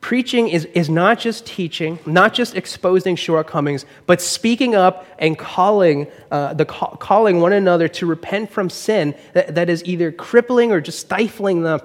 [0.00, 6.08] Preaching is, is not just teaching, not just exposing shortcomings, but speaking up and calling,
[6.32, 10.80] uh, the, calling one another to repent from sin that, that is either crippling or
[10.80, 11.80] just stifling them,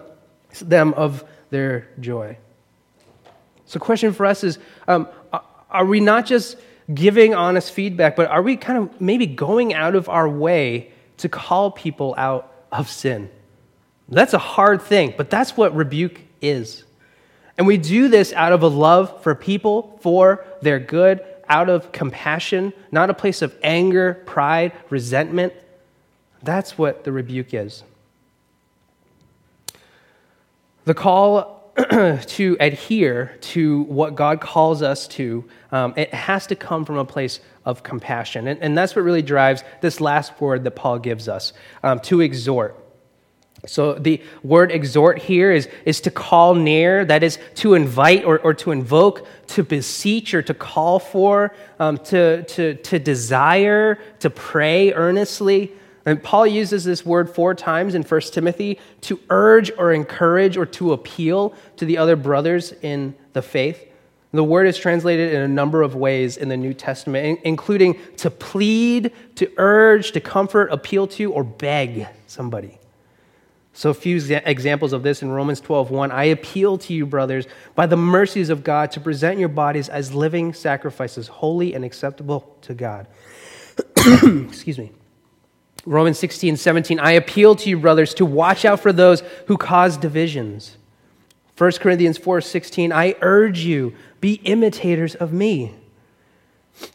[0.62, 2.38] them of their joy.
[3.65, 5.08] So, question for us is um,
[5.69, 6.56] are we not just
[6.93, 11.30] giving honest feedback, but are we kind of maybe going out of our way to
[11.30, 13.30] call people out of sin?
[14.08, 16.84] That's a hard thing, but that's what rebuke is.
[17.58, 21.91] And we do this out of a love for people, for their good, out of
[21.91, 25.54] compassion, not a place of anger, pride, resentment.
[26.43, 27.84] That's what the rebuke is.
[30.84, 31.55] The call
[32.28, 37.06] to adhere to what God calls us to, um, it has to come from a
[37.06, 38.48] place of compassion.
[38.48, 41.52] And, and, that's what really drives this last word that Paul gives us
[41.84, 42.82] um, to exhort.
[43.68, 48.40] So the word exhort here is, is to call near, that is to invite or,
[48.40, 54.30] or to invoke, to beseech or to call for, um, to, to, to desire, to
[54.30, 55.74] pray earnestly.
[56.06, 60.65] And Paul uses this word four times in 1 Timothy to urge or encourage or
[60.68, 63.91] to appeal to the other brothers in the faith.
[64.32, 68.30] The word is translated in a number of ways in the New Testament, including to
[68.30, 72.78] plead, to urge, to comfort, appeal to, or beg somebody.
[73.72, 77.86] So a few examples of this in Romans 12:1, I appeal to you brothers by
[77.86, 82.74] the mercies of God to present your bodies as living sacrifices, holy and acceptable to
[82.74, 83.08] God.
[83.98, 84.91] Excuse me.
[85.86, 89.98] Romans 16, 17, I appeal to you, brothers, to watch out for those who cause
[89.98, 90.78] divisions.
[91.58, 95.74] 1 Corinthians 4, 16, I urge you, be imitators of me.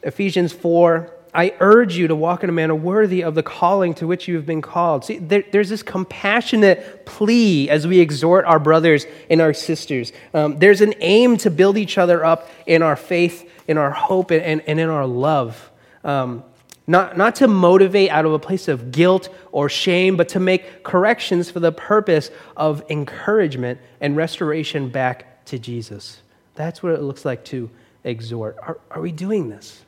[0.02, 4.06] Ephesians 4, I urge you to walk in a manner worthy of the calling to
[4.06, 5.04] which you have been called.
[5.04, 10.12] See, there, there's this compassionate plea as we exhort our brothers and our sisters.
[10.34, 14.32] Um, there's an aim to build each other up in our faith, in our hope,
[14.32, 15.70] and, and in our love.
[16.02, 16.42] Um,
[16.90, 20.82] not, not to motivate out of a place of guilt or shame, but to make
[20.82, 26.20] corrections for the purpose of encouragement and restoration back to Jesus.
[26.56, 27.70] That's what it looks like to
[28.02, 28.56] exhort.
[28.60, 29.84] Are, are we doing this?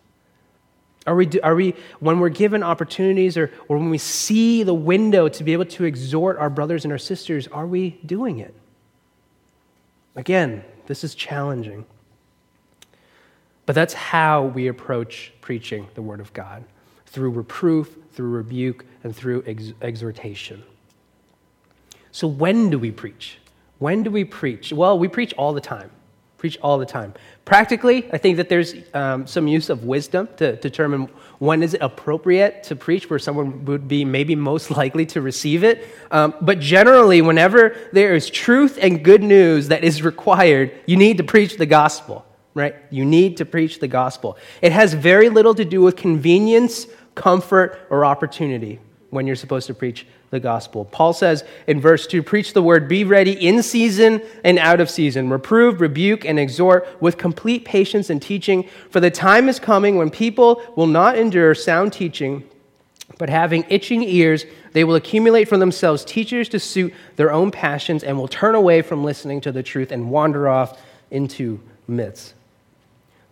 [1.05, 5.29] Are we, are we, when we're given opportunities or, or when we see the window
[5.29, 8.55] to be able to exhort our brothers and our sisters, are we doing it?
[10.15, 11.85] Again, this is challenging.
[13.67, 16.63] But that's how we approach preaching the Word of God
[17.13, 20.63] through reproof, through rebuke, and through ex- exhortation.
[22.11, 23.39] So, when do we preach?
[23.79, 24.73] When do we preach?
[24.73, 25.91] Well, we preach all the time.
[26.39, 27.15] Preach all the time.
[27.45, 31.81] Practically, I think that there's um, some use of wisdom to determine when is it
[31.83, 35.87] appropriate to preach, where someone would be maybe most likely to receive it.
[36.11, 41.17] Um, but generally, whenever there is truth and good news that is required, you need
[41.19, 42.75] to preach the gospel, right?
[42.91, 44.37] You need to preach the gospel.
[44.61, 48.79] It has very little to do with convenience, comfort, or opportunity
[49.11, 50.87] when you're supposed to preach the gospel.
[50.87, 54.91] Paul says in verse 2 Preach the word, be ready in season and out of
[54.91, 55.29] season.
[55.29, 58.67] Reprove, rebuke, and exhort with complete patience and teaching.
[58.91, 62.49] For the time is coming when people will not endure sound teaching,
[63.19, 68.03] but having itching ears, they will accumulate for themselves teachers to suit their own passions
[68.03, 72.33] and will turn away from listening to the truth and wander off into myths.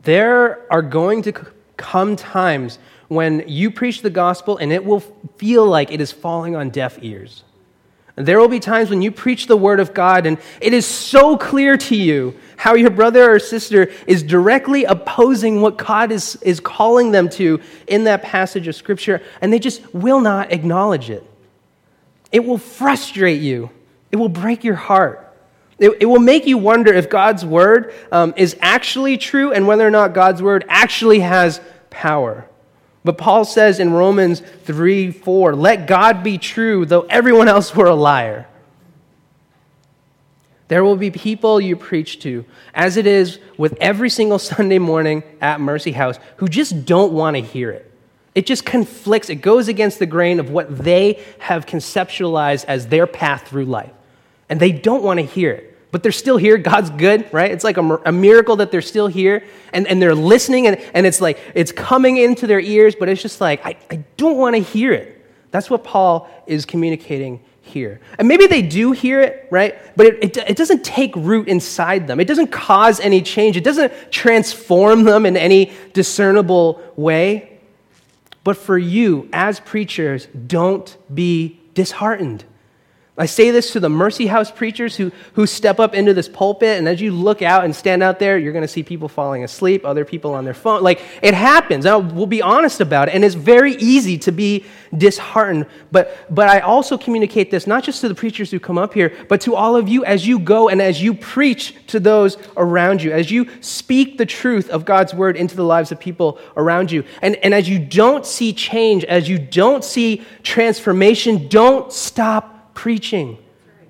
[0.03, 1.33] There are going to
[1.79, 2.79] come times
[3.11, 5.01] when you preach the gospel and it will
[5.37, 7.43] feel like it is falling on deaf ears.
[8.15, 11.37] There will be times when you preach the word of God and it is so
[11.37, 16.61] clear to you how your brother or sister is directly opposing what God is, is
[16.61, 21.29] calling them to in that passage of scripture, and they just will not acknowledge it.
[22.31, 23.71] It will frustrate you,
[24.13, 25.27] it will break your heart.
[25.81, 29.85] It, it will make you wonder if God's word um, is actually true and whether
[29.85, 32.47] or not God's word actually has power.
[33.03, 37.87] But Paul says in Romans 3 4, let God be true, though everyone else were
[37.87, 38.47] a liar.
[40.69, 42.45] There will be people you preach to,
[42.75, 47.37] as it is with every single Sunday morning at Mercy House, who just don't want
[47.37, 47.91] to hear it.
[48.35, 53.07] It just conflicts, it goes against the grain of what they have conceptualized as their
[53.07, 53.91] path through life.
[54.49, 55.70] And they don't want to hear it.
[55.91, 56.57] But they're still here.
[56.57, 57.51] God's good, right?
[57.51, 61.07] It's like a, a, miracle that they're still here and, and they're listening and, and
[61.07, 64.57] it's like it's coming into their ears, but it's just like, I, I don't want
[64.57, 65.17] to hear it.
[65.51, 68.01] That's what Paul is communicating here.
[68.19, 69.79] And maybe they do hear it, right?
[69.97, 72.21] But it, it, it, doesn't take root inside them.
[72.21, 73.57] It doesn't cause any change.
[73.57, 77.61] It doesn't transform them in any discernible way.
[78.45, 82.45] But for you, as preachers, don't be disheartened.
[83.21, 86.79] I say this to the Mercy House preachers who, who step up into this pulpit,
[86.79, 89.45] and as you look out and stand out there, you're going to see people falling
[89.45, 90.83] asleep, other people on their phone.
[90.83, 91.85] Like, it happens.
[91.85, 93.15] I we'll be honest about it.
[93.15, 94.65] And it's very easy to be
[94.97, 95.67] disheartened.
[95.93, 99.15] But, but I also communicate this not just to the preachers who come up here,
[99.29, 103.03] but to all of you as you go and as you preach to those around
[103.03, 106.91] you, as you speak the truth of God's word into the lives of people around
[106.91, 107.05] you.
[107.21, 113.37] And, and as you don't see change, as you don't see transformation, don't stop preaching.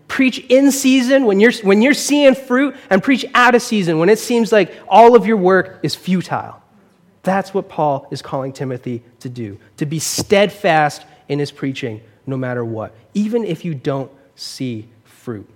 [0.08, 4.08] Preach in season when you're, when you're seeing fruit, and preach out of season when
[4.08, 6.60] it seems like all of your work is futile.
[7.22, 12.36] That's what Paul is calling Timothy to do to be steadfast in his preaching no
[12.36, 15.48] matter what, even if you don't see fruit.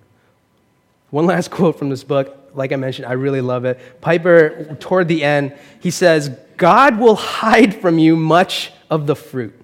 [1.11, 2.53] One last quote from this book.
[2.55, 4.01] Like I mentioned, I really love it.
[4.01, 9.61] Piper, toward the end, he says, God will hide from you much of the fruit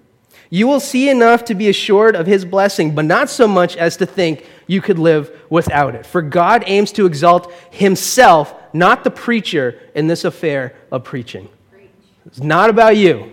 [0.51, 3.96] you will see enough to be assured of his blessing, but not so much as
[3.98, 6.05] to think you could live without it.
[6.05, 11.48] For God aims to exalt himself, not the preacher, in this affair of preaching.
[12.26, 13.32] It's not about you,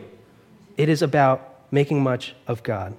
[0.77, 2.95] it is about making much of God.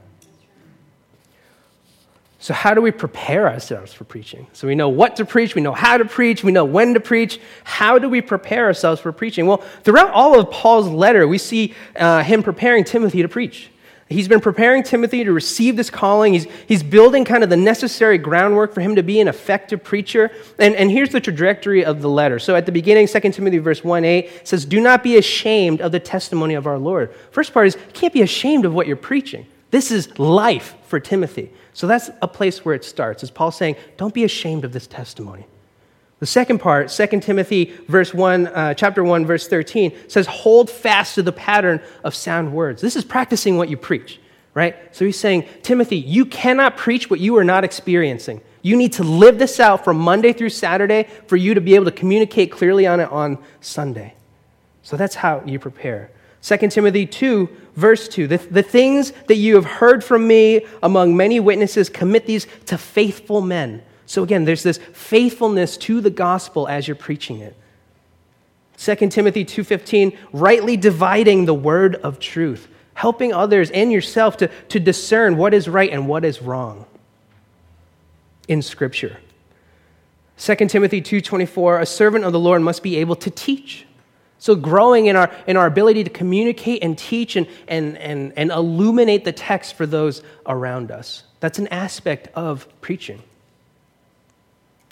[2.40, 4.46] So, how do we prepare ourselves for preaching?
[4.52, 7.00] So, we know what to preach, we know how to preach, we know when to
[7.00, 7.40] preach.
[7.64, 9.46] How do we prepare ourselves for preaching?
[9.46, 13.70] Well, throughout all of Paul's letter, we see uh, him preparing Timothy to preach.
[14.08, 16.32] He's been preparing Timothy to receive this calling.
[16.32, 20.30] He's, he's building kind of the necessary groundwork for him to be an effective preacher.
[20.58, 22.38] And, and here's the trajectory of the letter.
[22.38, 25.92] So at the beginning, 2 Timothy verse 1 8 says, Do not be ashamed of
[25.92, 27.14] the testimony of our Lord.
[27.30, 29.46] First part is, you can't be ashamed of what you're preaching.
[29.70, 31.52] This is life for Timothy.
[31.74, 33.22] So that's a place where it starts.
[33.22, 35.46] Is Paul saying, Don't be ashamed of this testimony.
[36.20, 41.14] The second part, 2 Timothy verse 1, uh, chapter 1, verse 13, says, hold fast
[41.14, 42.82] to the pattern of sound words.
[42.82, 44.20] This is practicing what you preach,
[44.52, 44.76] right?
[44.94, 48.40] So he's saying, Timothy, you cannot preach what you are not experiencing.
[48.62, 51.84] You need to live this out from Monday through Saturday for you to be able
[51.84, 54.14] to communicate clearly on it on Sunday.
[54.82, 56.10] So that's how you prepare.
[56.42, 61.16] 2 Timothy 2, verse 2 the, the things that you have heard from me among
[61.16, 66.66] many witnesses, commit these to faithful men so again, there's this faithfulness to the gospel
[66.66, 67.54] as you're preaching it.
[68.78, 74.80] 2 Timothy 2:15, rightly dividing the word of truth, helping others and yourself to, to
[74.80, 76.86] discern what is right and what is wrong
[78.48, 79.18] in Scripture.
[80.38, 83.84] 2 Timothy 2:24, a servant of the Lord must be able to teach.
[84.38, 88.50] So growing in our, in our ability to communicate and teach and, and, and, and
[88.52, 91.24] illuminate the text for those around us.
[91.40, 93.22] That's an aspect of preaching.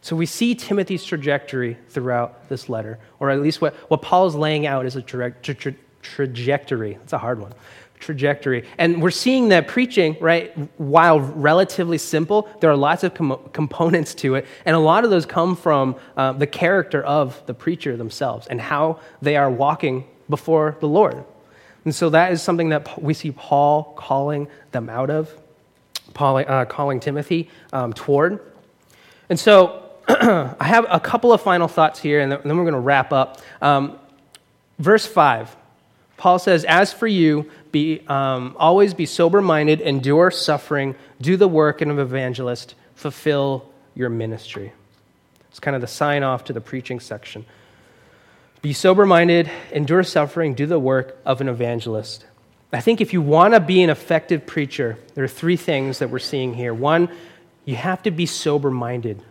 [0.07, 4.37] So we see Timothy's trajectory throughout this letter, or at least what, what Paul is
[4.37, 6.93] laying out is a tra- tra- tra- trajectory.
[6.93, 7.53] That's a hard one.
[7.99, 8.69] Trajectory.
[8.79, 14.15] And we're seeing that preaching, right, while relatively simple, there are lots of com- components
[14.15, 14.47] to it.
[14.65, 18.61] And a lot of those come from uh, the character of the preacher themselves and
[18.61, 21.25] how they are walking before the Lord.
[21.85, 25.37] And so that is something that we see Paul calling them out of,
[26.15, 28.39] Paul, uh, calling Timothy um, toward.
[29.29, 32.81] And so I have a couple of final thoughts here, and then we're going to
[32.81, 33.41] wrap up.
[33.61, 33.99] Um,
[34.79, 35.57] verse 5,
[36.17, 41.49] Paul says, As for you, be, um, always be sober minded, endure suffering, do the
[41.49, 44.73] work of an evangelist, fulfill your ministry.
[45.51, 47.45] It's kind of the sign off to the preaching section.
[48.63, 52.27] Be sober minded, endure suffering, do the work of an evangelist.
[52.73, 56.11] I think if you want to be an effective preacher, there are three things that
[56.11, 56.75] we're seeing here.
[56.75, 57.09] One,
[57.65, 59.23] you have to be sober minded.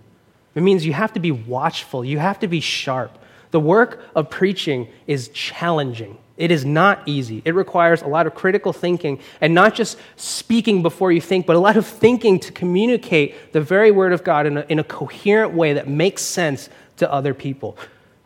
[0.55, 3.17] It means you have to be watchful, you have to be sharp.
[3.51, 6.17] The work of preaching is challenging.
[6.37, 7.41] It is not easy.
[7.45, 11.55] It requires a lot of critical thinking and not just speaking before you think, but
[11.55, 14.83] a lot of thinking to communicate the very word of God in a, in a
[14.83, 17.77] coherent way that makes sense to other people,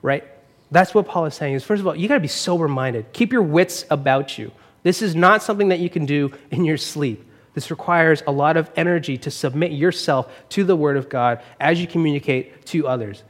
[0.01, 0.23] right?
[0.71, 3.11] That's what Paul is saying is first of all, you got to be sober minded.
[3.13, 4.51] Keep your wits about you.
[4.81, 7.28] This is not something that you can do in your sleep.
[7.59, 11.81] This requires a lot of energy to submit yourself to the Word of God as
[11.81, 13.23] you communicate to others.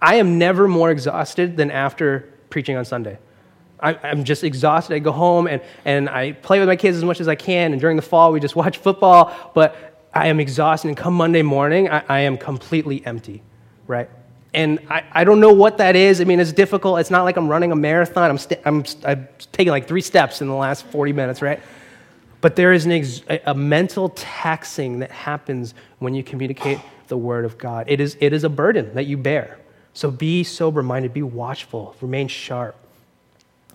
[0.00, 3.18] I am never more exhausted than after preaching on Sunday.
[3.78, 4.94] I, am just exhausted.
[4.94, 7.72] I go home and, and I play with my kids as much as I can.
[7.72, 9.52] And during the fall, we just watch football.
[9.54, 10.88] But I am exhausted.
[10.88, 13.42] And come Monday morning, I, I am completely empty.
[13.86, 14.08] right?
[14.54, 16.22] And I, I don't know what that is.
[16.22, 17.00] I mean, it's difficult.
[17.00, 18.30] It's not like I'm running a marathon.
[18.30, 21.60] I'm, st- I'm, I'm taking like three steps in the last 40 minutes, right?
[22.44, 26.78] But there is ex- a mental taxing that happens when you communicate
[27.08, 27.86] the word of God.
[27.88, 29.58] It is, it is a burden that you bear.
[29.94, 32.76] So be sober minded, be watchful, remain sharp.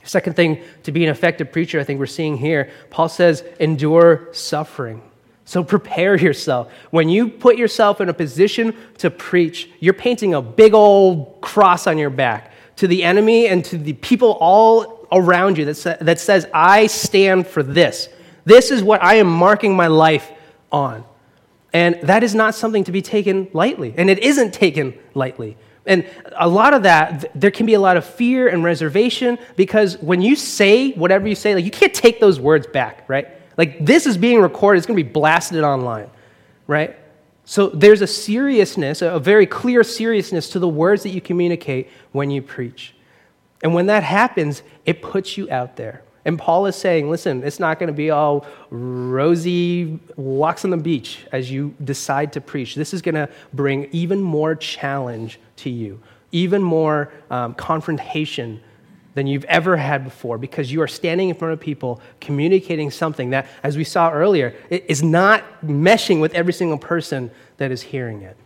[0.04, 4.28] Second thing to be an effective preacher, I think we're seeing here, Paul says, endure
[4.34, 5.02] suffering.
[5.46, 6.72] So prepare yourself.
[6.92, 11.88] When you put yourself in a position to preach, you're painting a big old cross
[11.88, 15.98] on your back to the enemy and to the people all around you that, sa-
[16.02, 18.10] that says, I stand for this.
[18.50, 20.32] This is what I am marking my life
[20.72, 21.04] on.
[21.72, 23.94] And that is not something to be taken lightly.
[23.96, 25.56] And it isn't taken lightly.
[25.86, 30.00] And a lot of that, there can be a lot of fear and reservation because
[30.00, 33.28] when you say whatever you say, like you can't take those words back, right?
[33.56, 36.10] Like this is being recorded, it's going to be blasted online,
[36.66, 36.98] right?
[37.46, 42.32] So there's a seriousness, a very clear seriousness to the words that you communicate when
[42.32, 42.96] you preach.
[43.62, 46.02] And when that happens, it puts you out there.
[46.26, 50.78] And Paul is saying, listen, it's not going to be all rosy walks on the
[50.78, 52.76] beach as you decide to preach.
[52.76, 56.00] This is going to bring even more challenge to you,
[56.32, 58.62] even more um, confrontation
[59.16, 63.32] than you've ever had before because you are standing in front of people communicating something
[63.32, 68.22] that, as we saw earlier, is not meshing with every single person that is hearing
[68.22, 68.38] it.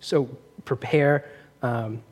[0.00, 0.28] So
[0.64, 1.28] prepare
[1.62, 2.02] um,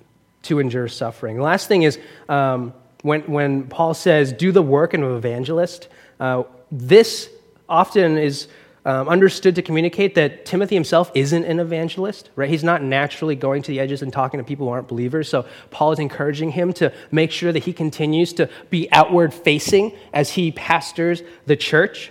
[0.44, 1.36] to endure suffering.
[1.36, 1.98] The last thing is,
[2.28, 2.72] um,
[3.02, 5.88] when, when Paul says, do the work of an evangelist,
[6.18, 7.28] uh, this
[7.68, 8.48] often is
[8.84, 12.48] um, understood to communicate that Timothy himself isn't an evangelist, right?
[12.48, 15.28] He's not naturally going to the edges and talking to people who aren't believers.
[15.28, 19.92] So Paul is encouraging him to make sure that he continues to be outward facing
[20.12, 22.10] as he pastors the church.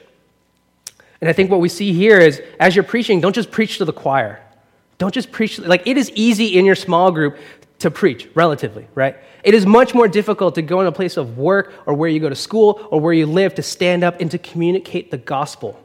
[1.20, 3.86] And I think what we see here is as you're preaching, don't just preach to
[3.86, 4.42] the choir.
[4.98, 7.38] Don't just preach, like, it is easy in your small group
[7.82, 9.16] to preach, relatively, right?
[9.44, 12.20] It is much more difficult to go in a place of work or where you
[12.20, 15.80] go to school or where you live to stand up and to communicate the gospel,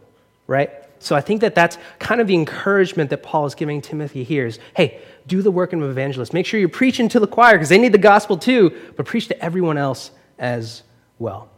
[0.47, 0.71] right?
[0.99, 4.47] So I think that that's kind of the encouragement that Paul is giving Timothy here
[4.47, 6.33] is, hey, do the work of an evangelist.
[6.33, 9.29] Make sure you're preaching to the choir because they need the gospel too, but preach
[9.29, 10.83] to everyone else as
[11.19, 11.49] well.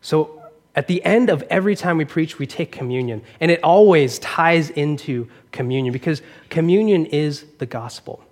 [0.00, 0.43] So
[0.74, 3.22] at the end of every time we preach, we take communion.
[3.40, 6.20] And it always ties into communion because
[6.50, 8.24] communion is the gospel.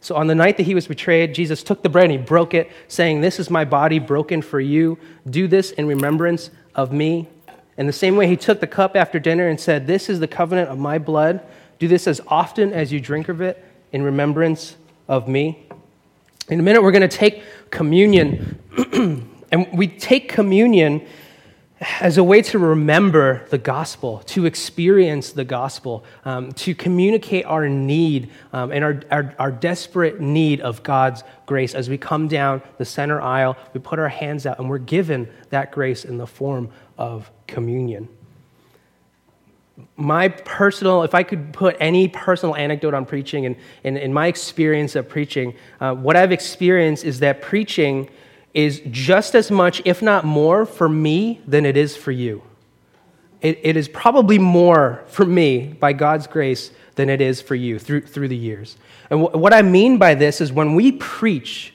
[0.00, 2.54] So on the night that he was betrayed, Jesus took the bread and he broke
[2.54, 4.98] it, saying, This is my body broken for you.
[5.28, 7.28] Do this in remembrance of me.
[7.78, 10.28] In the same way, he took the cup after dinner and said, This is the
[10.28, 11.40] covenant of my blood.
[11.78, 14.76] Do this as often as you drink of it in remembrance
[15.08, 15.66] of me.
[16.48, 18.60] In a minute, we're going to take communion.
[19.50, 21.06] and we take communion
[21.80, 27.68] as a way to remember the gospel, to experience the gospel, um, to communicate our
[27.68, 31.74] need um, and our, our, our, desperate need of God's grace.
[31.74, 35.28] As we come down the center aisle, we put our hands out and we're given
[35.50, 38.08] that grace in the form of communion.
[39.98, 44.96] My personal, if I could put any personal anecdote on preaching and in my experience
[44.96, 48.08] of preaching, uh, what I've experienced is that preaching
[48.56, 52.42] is just as much, if not more, for me than it is for you.
[53.42, 57.78] It, it is probably more for me by God's grace than it is for you
[57.78, 58.78] through, through the years.
[59.10, 61.74] And w- what I mean by this is when we preach,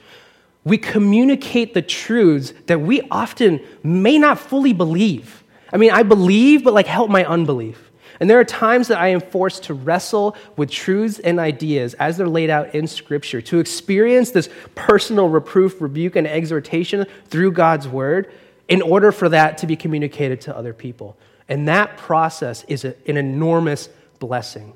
[0.63, 5.43] we communicate the truths that we often may not fully believe.
[5.71, 7.90] I mean, I believe, but like help my unbelief.
[8.21, 12.17] And there are times that I am forced to wrestle with truths and ideas as
[12.17, 17.87] they're laid out in Scripture, to experience this personal reproof, rebuke, and exhortation through God's
[17.87, 18.31] Word
[18.67, 21.17] in order for that to be communicated to other people.
[21.49, 24.73] And that process is a, an enormous blessing.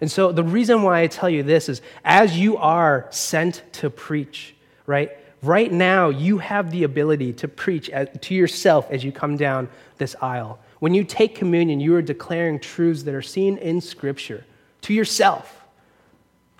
[0.00, 3.90] And so the reason why I tell you this is as you are sent to
[3.90, 5.12] preach, right?
[5.40, 7.92] Right now, you have the ability to preach
[8.22, 9.68] to yourself as you come down
[9.98, 10.58] this aisle.
[10.78, 14.44] When you take communion, you are declaring truths that are seen in Scripture
[14.82, 15.54] to yourself.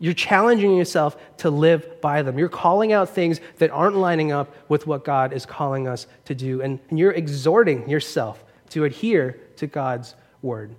[0.00, 2.38] You're challenging yourself to live by them.
[2.38, 6.34] You're calling out things that aren't lining up with what God is calling us to
[6.34, 6.62] do.
[6.62, 10.74] And you're exhorting yourself to adhere to God's word.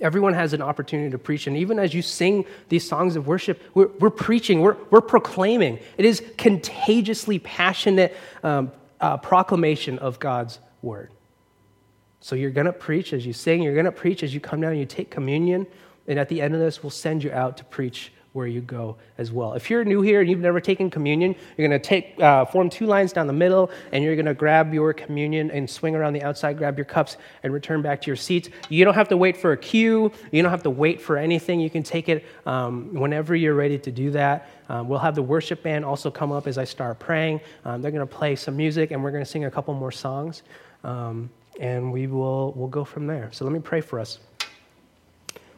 [0.00, 1.46] Everyone has an opportunity to preach.
[1.46, 5.78] And even as you sing these songs of worship, we're, we're preaching, we're, we're proclaiming.
[5.96, 11.10] It is contagiously passionate um, uh, proclamation of God's word.
[12.26, 14.60] So you're going to preach as you sing, you're going to preach as you come
[14.60, 15.64] down and you take communion.
[16.08, 18.96] And at the end of this, we'll send you out to preach where you go
[19.16, 19.52] as well.
[19.52, 22.68] If you're new here and you've never taken communion, you're going to take uh, form
[22.68, 26.14] two lines down the middle, and you're going to grab your communion and swing around
[26.14, 28.48] the outside, grab your cups, and return back to your seats.
[28.70, 30.10] You don't have to wait for a cue.
[30.32, 31.60] You don't have to wait for anything.
[31.60, 34.50] You can take it um, whenever you're ready to do that.
[34.68, 37.40] Um, we'll have the worship band also come up as I start praying.
[37.64, 39.92] Um, they're going to play some music, and we're going to sing a couple more
[39.92, 40.42] songs,
[40.82, 41.30] um,
[41.60, 43.30] and we will we'll go from there.
[43.32, 44.18] So let me pray for us.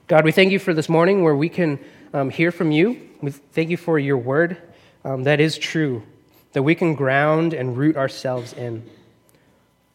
[0.06, 1.78] God, we thank you for this morning where we can
[2.14, 3.08] um, hear from you.
[3.20, 4.56] We thank you for your word
[5.04, 6.02] um, that is true,
[6.52, 8.88] that we can ground and root ourselves in.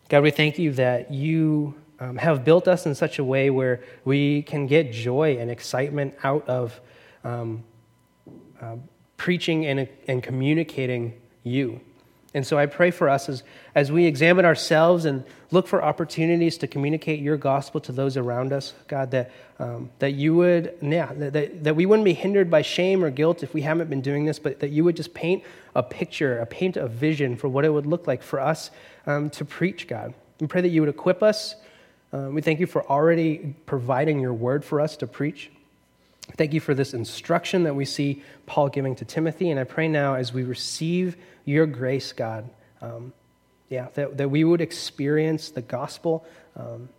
[0.09, 3.81] God, we thank you that you um, have built us in such a way where
[4.05, 6.79] we can get joy and excitement out of
[7.23, 7.63] um,
[8.61, 8.75] uh,
[9.17, 11.79] preaching and, and communicating you.
[12.33, 13.43] And so I pray for us as,
[13.75, 18.51] as we examine ourselves and look for opportunities to communicate your gospel to those around
[18.51, 22.63] us, God, that, um, that you would, yeah, that, that we wouldn't be hindered by
[22.63, 25.43] shame or guilt if we haven't been doing this, but that you would just paint
[25.75, 28.71] a picture, a paint a vision for what it would look like for us
[29.05, 30.15] um, to preach, God.
[30.39, 31.55] We pray that you would equip us.
[32.11, 35.51] Um, we thank you for already providing your word for us to preach.
[36.37, 39.49] Thank you for this instruction that we see Paul giving to Timothy.
[39.49, 42.49] And I pray now as we receive your grace, God,
[42.81, 43.13] um,
[43.69, 46.25] yeah, that, that we would experience the gospel.
[46.55, 46.89] Um,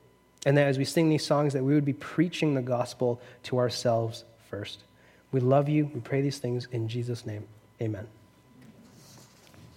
[0.47, 3.59] and that as we sing these songs, that we would be preaching the gospel to
[3.59, 4.85] ourselves first.
[5.33, 5.91] We love you.
[5.93, 7.47] We pray these things in Jesus' name.
[7.81, 8.07] Amen.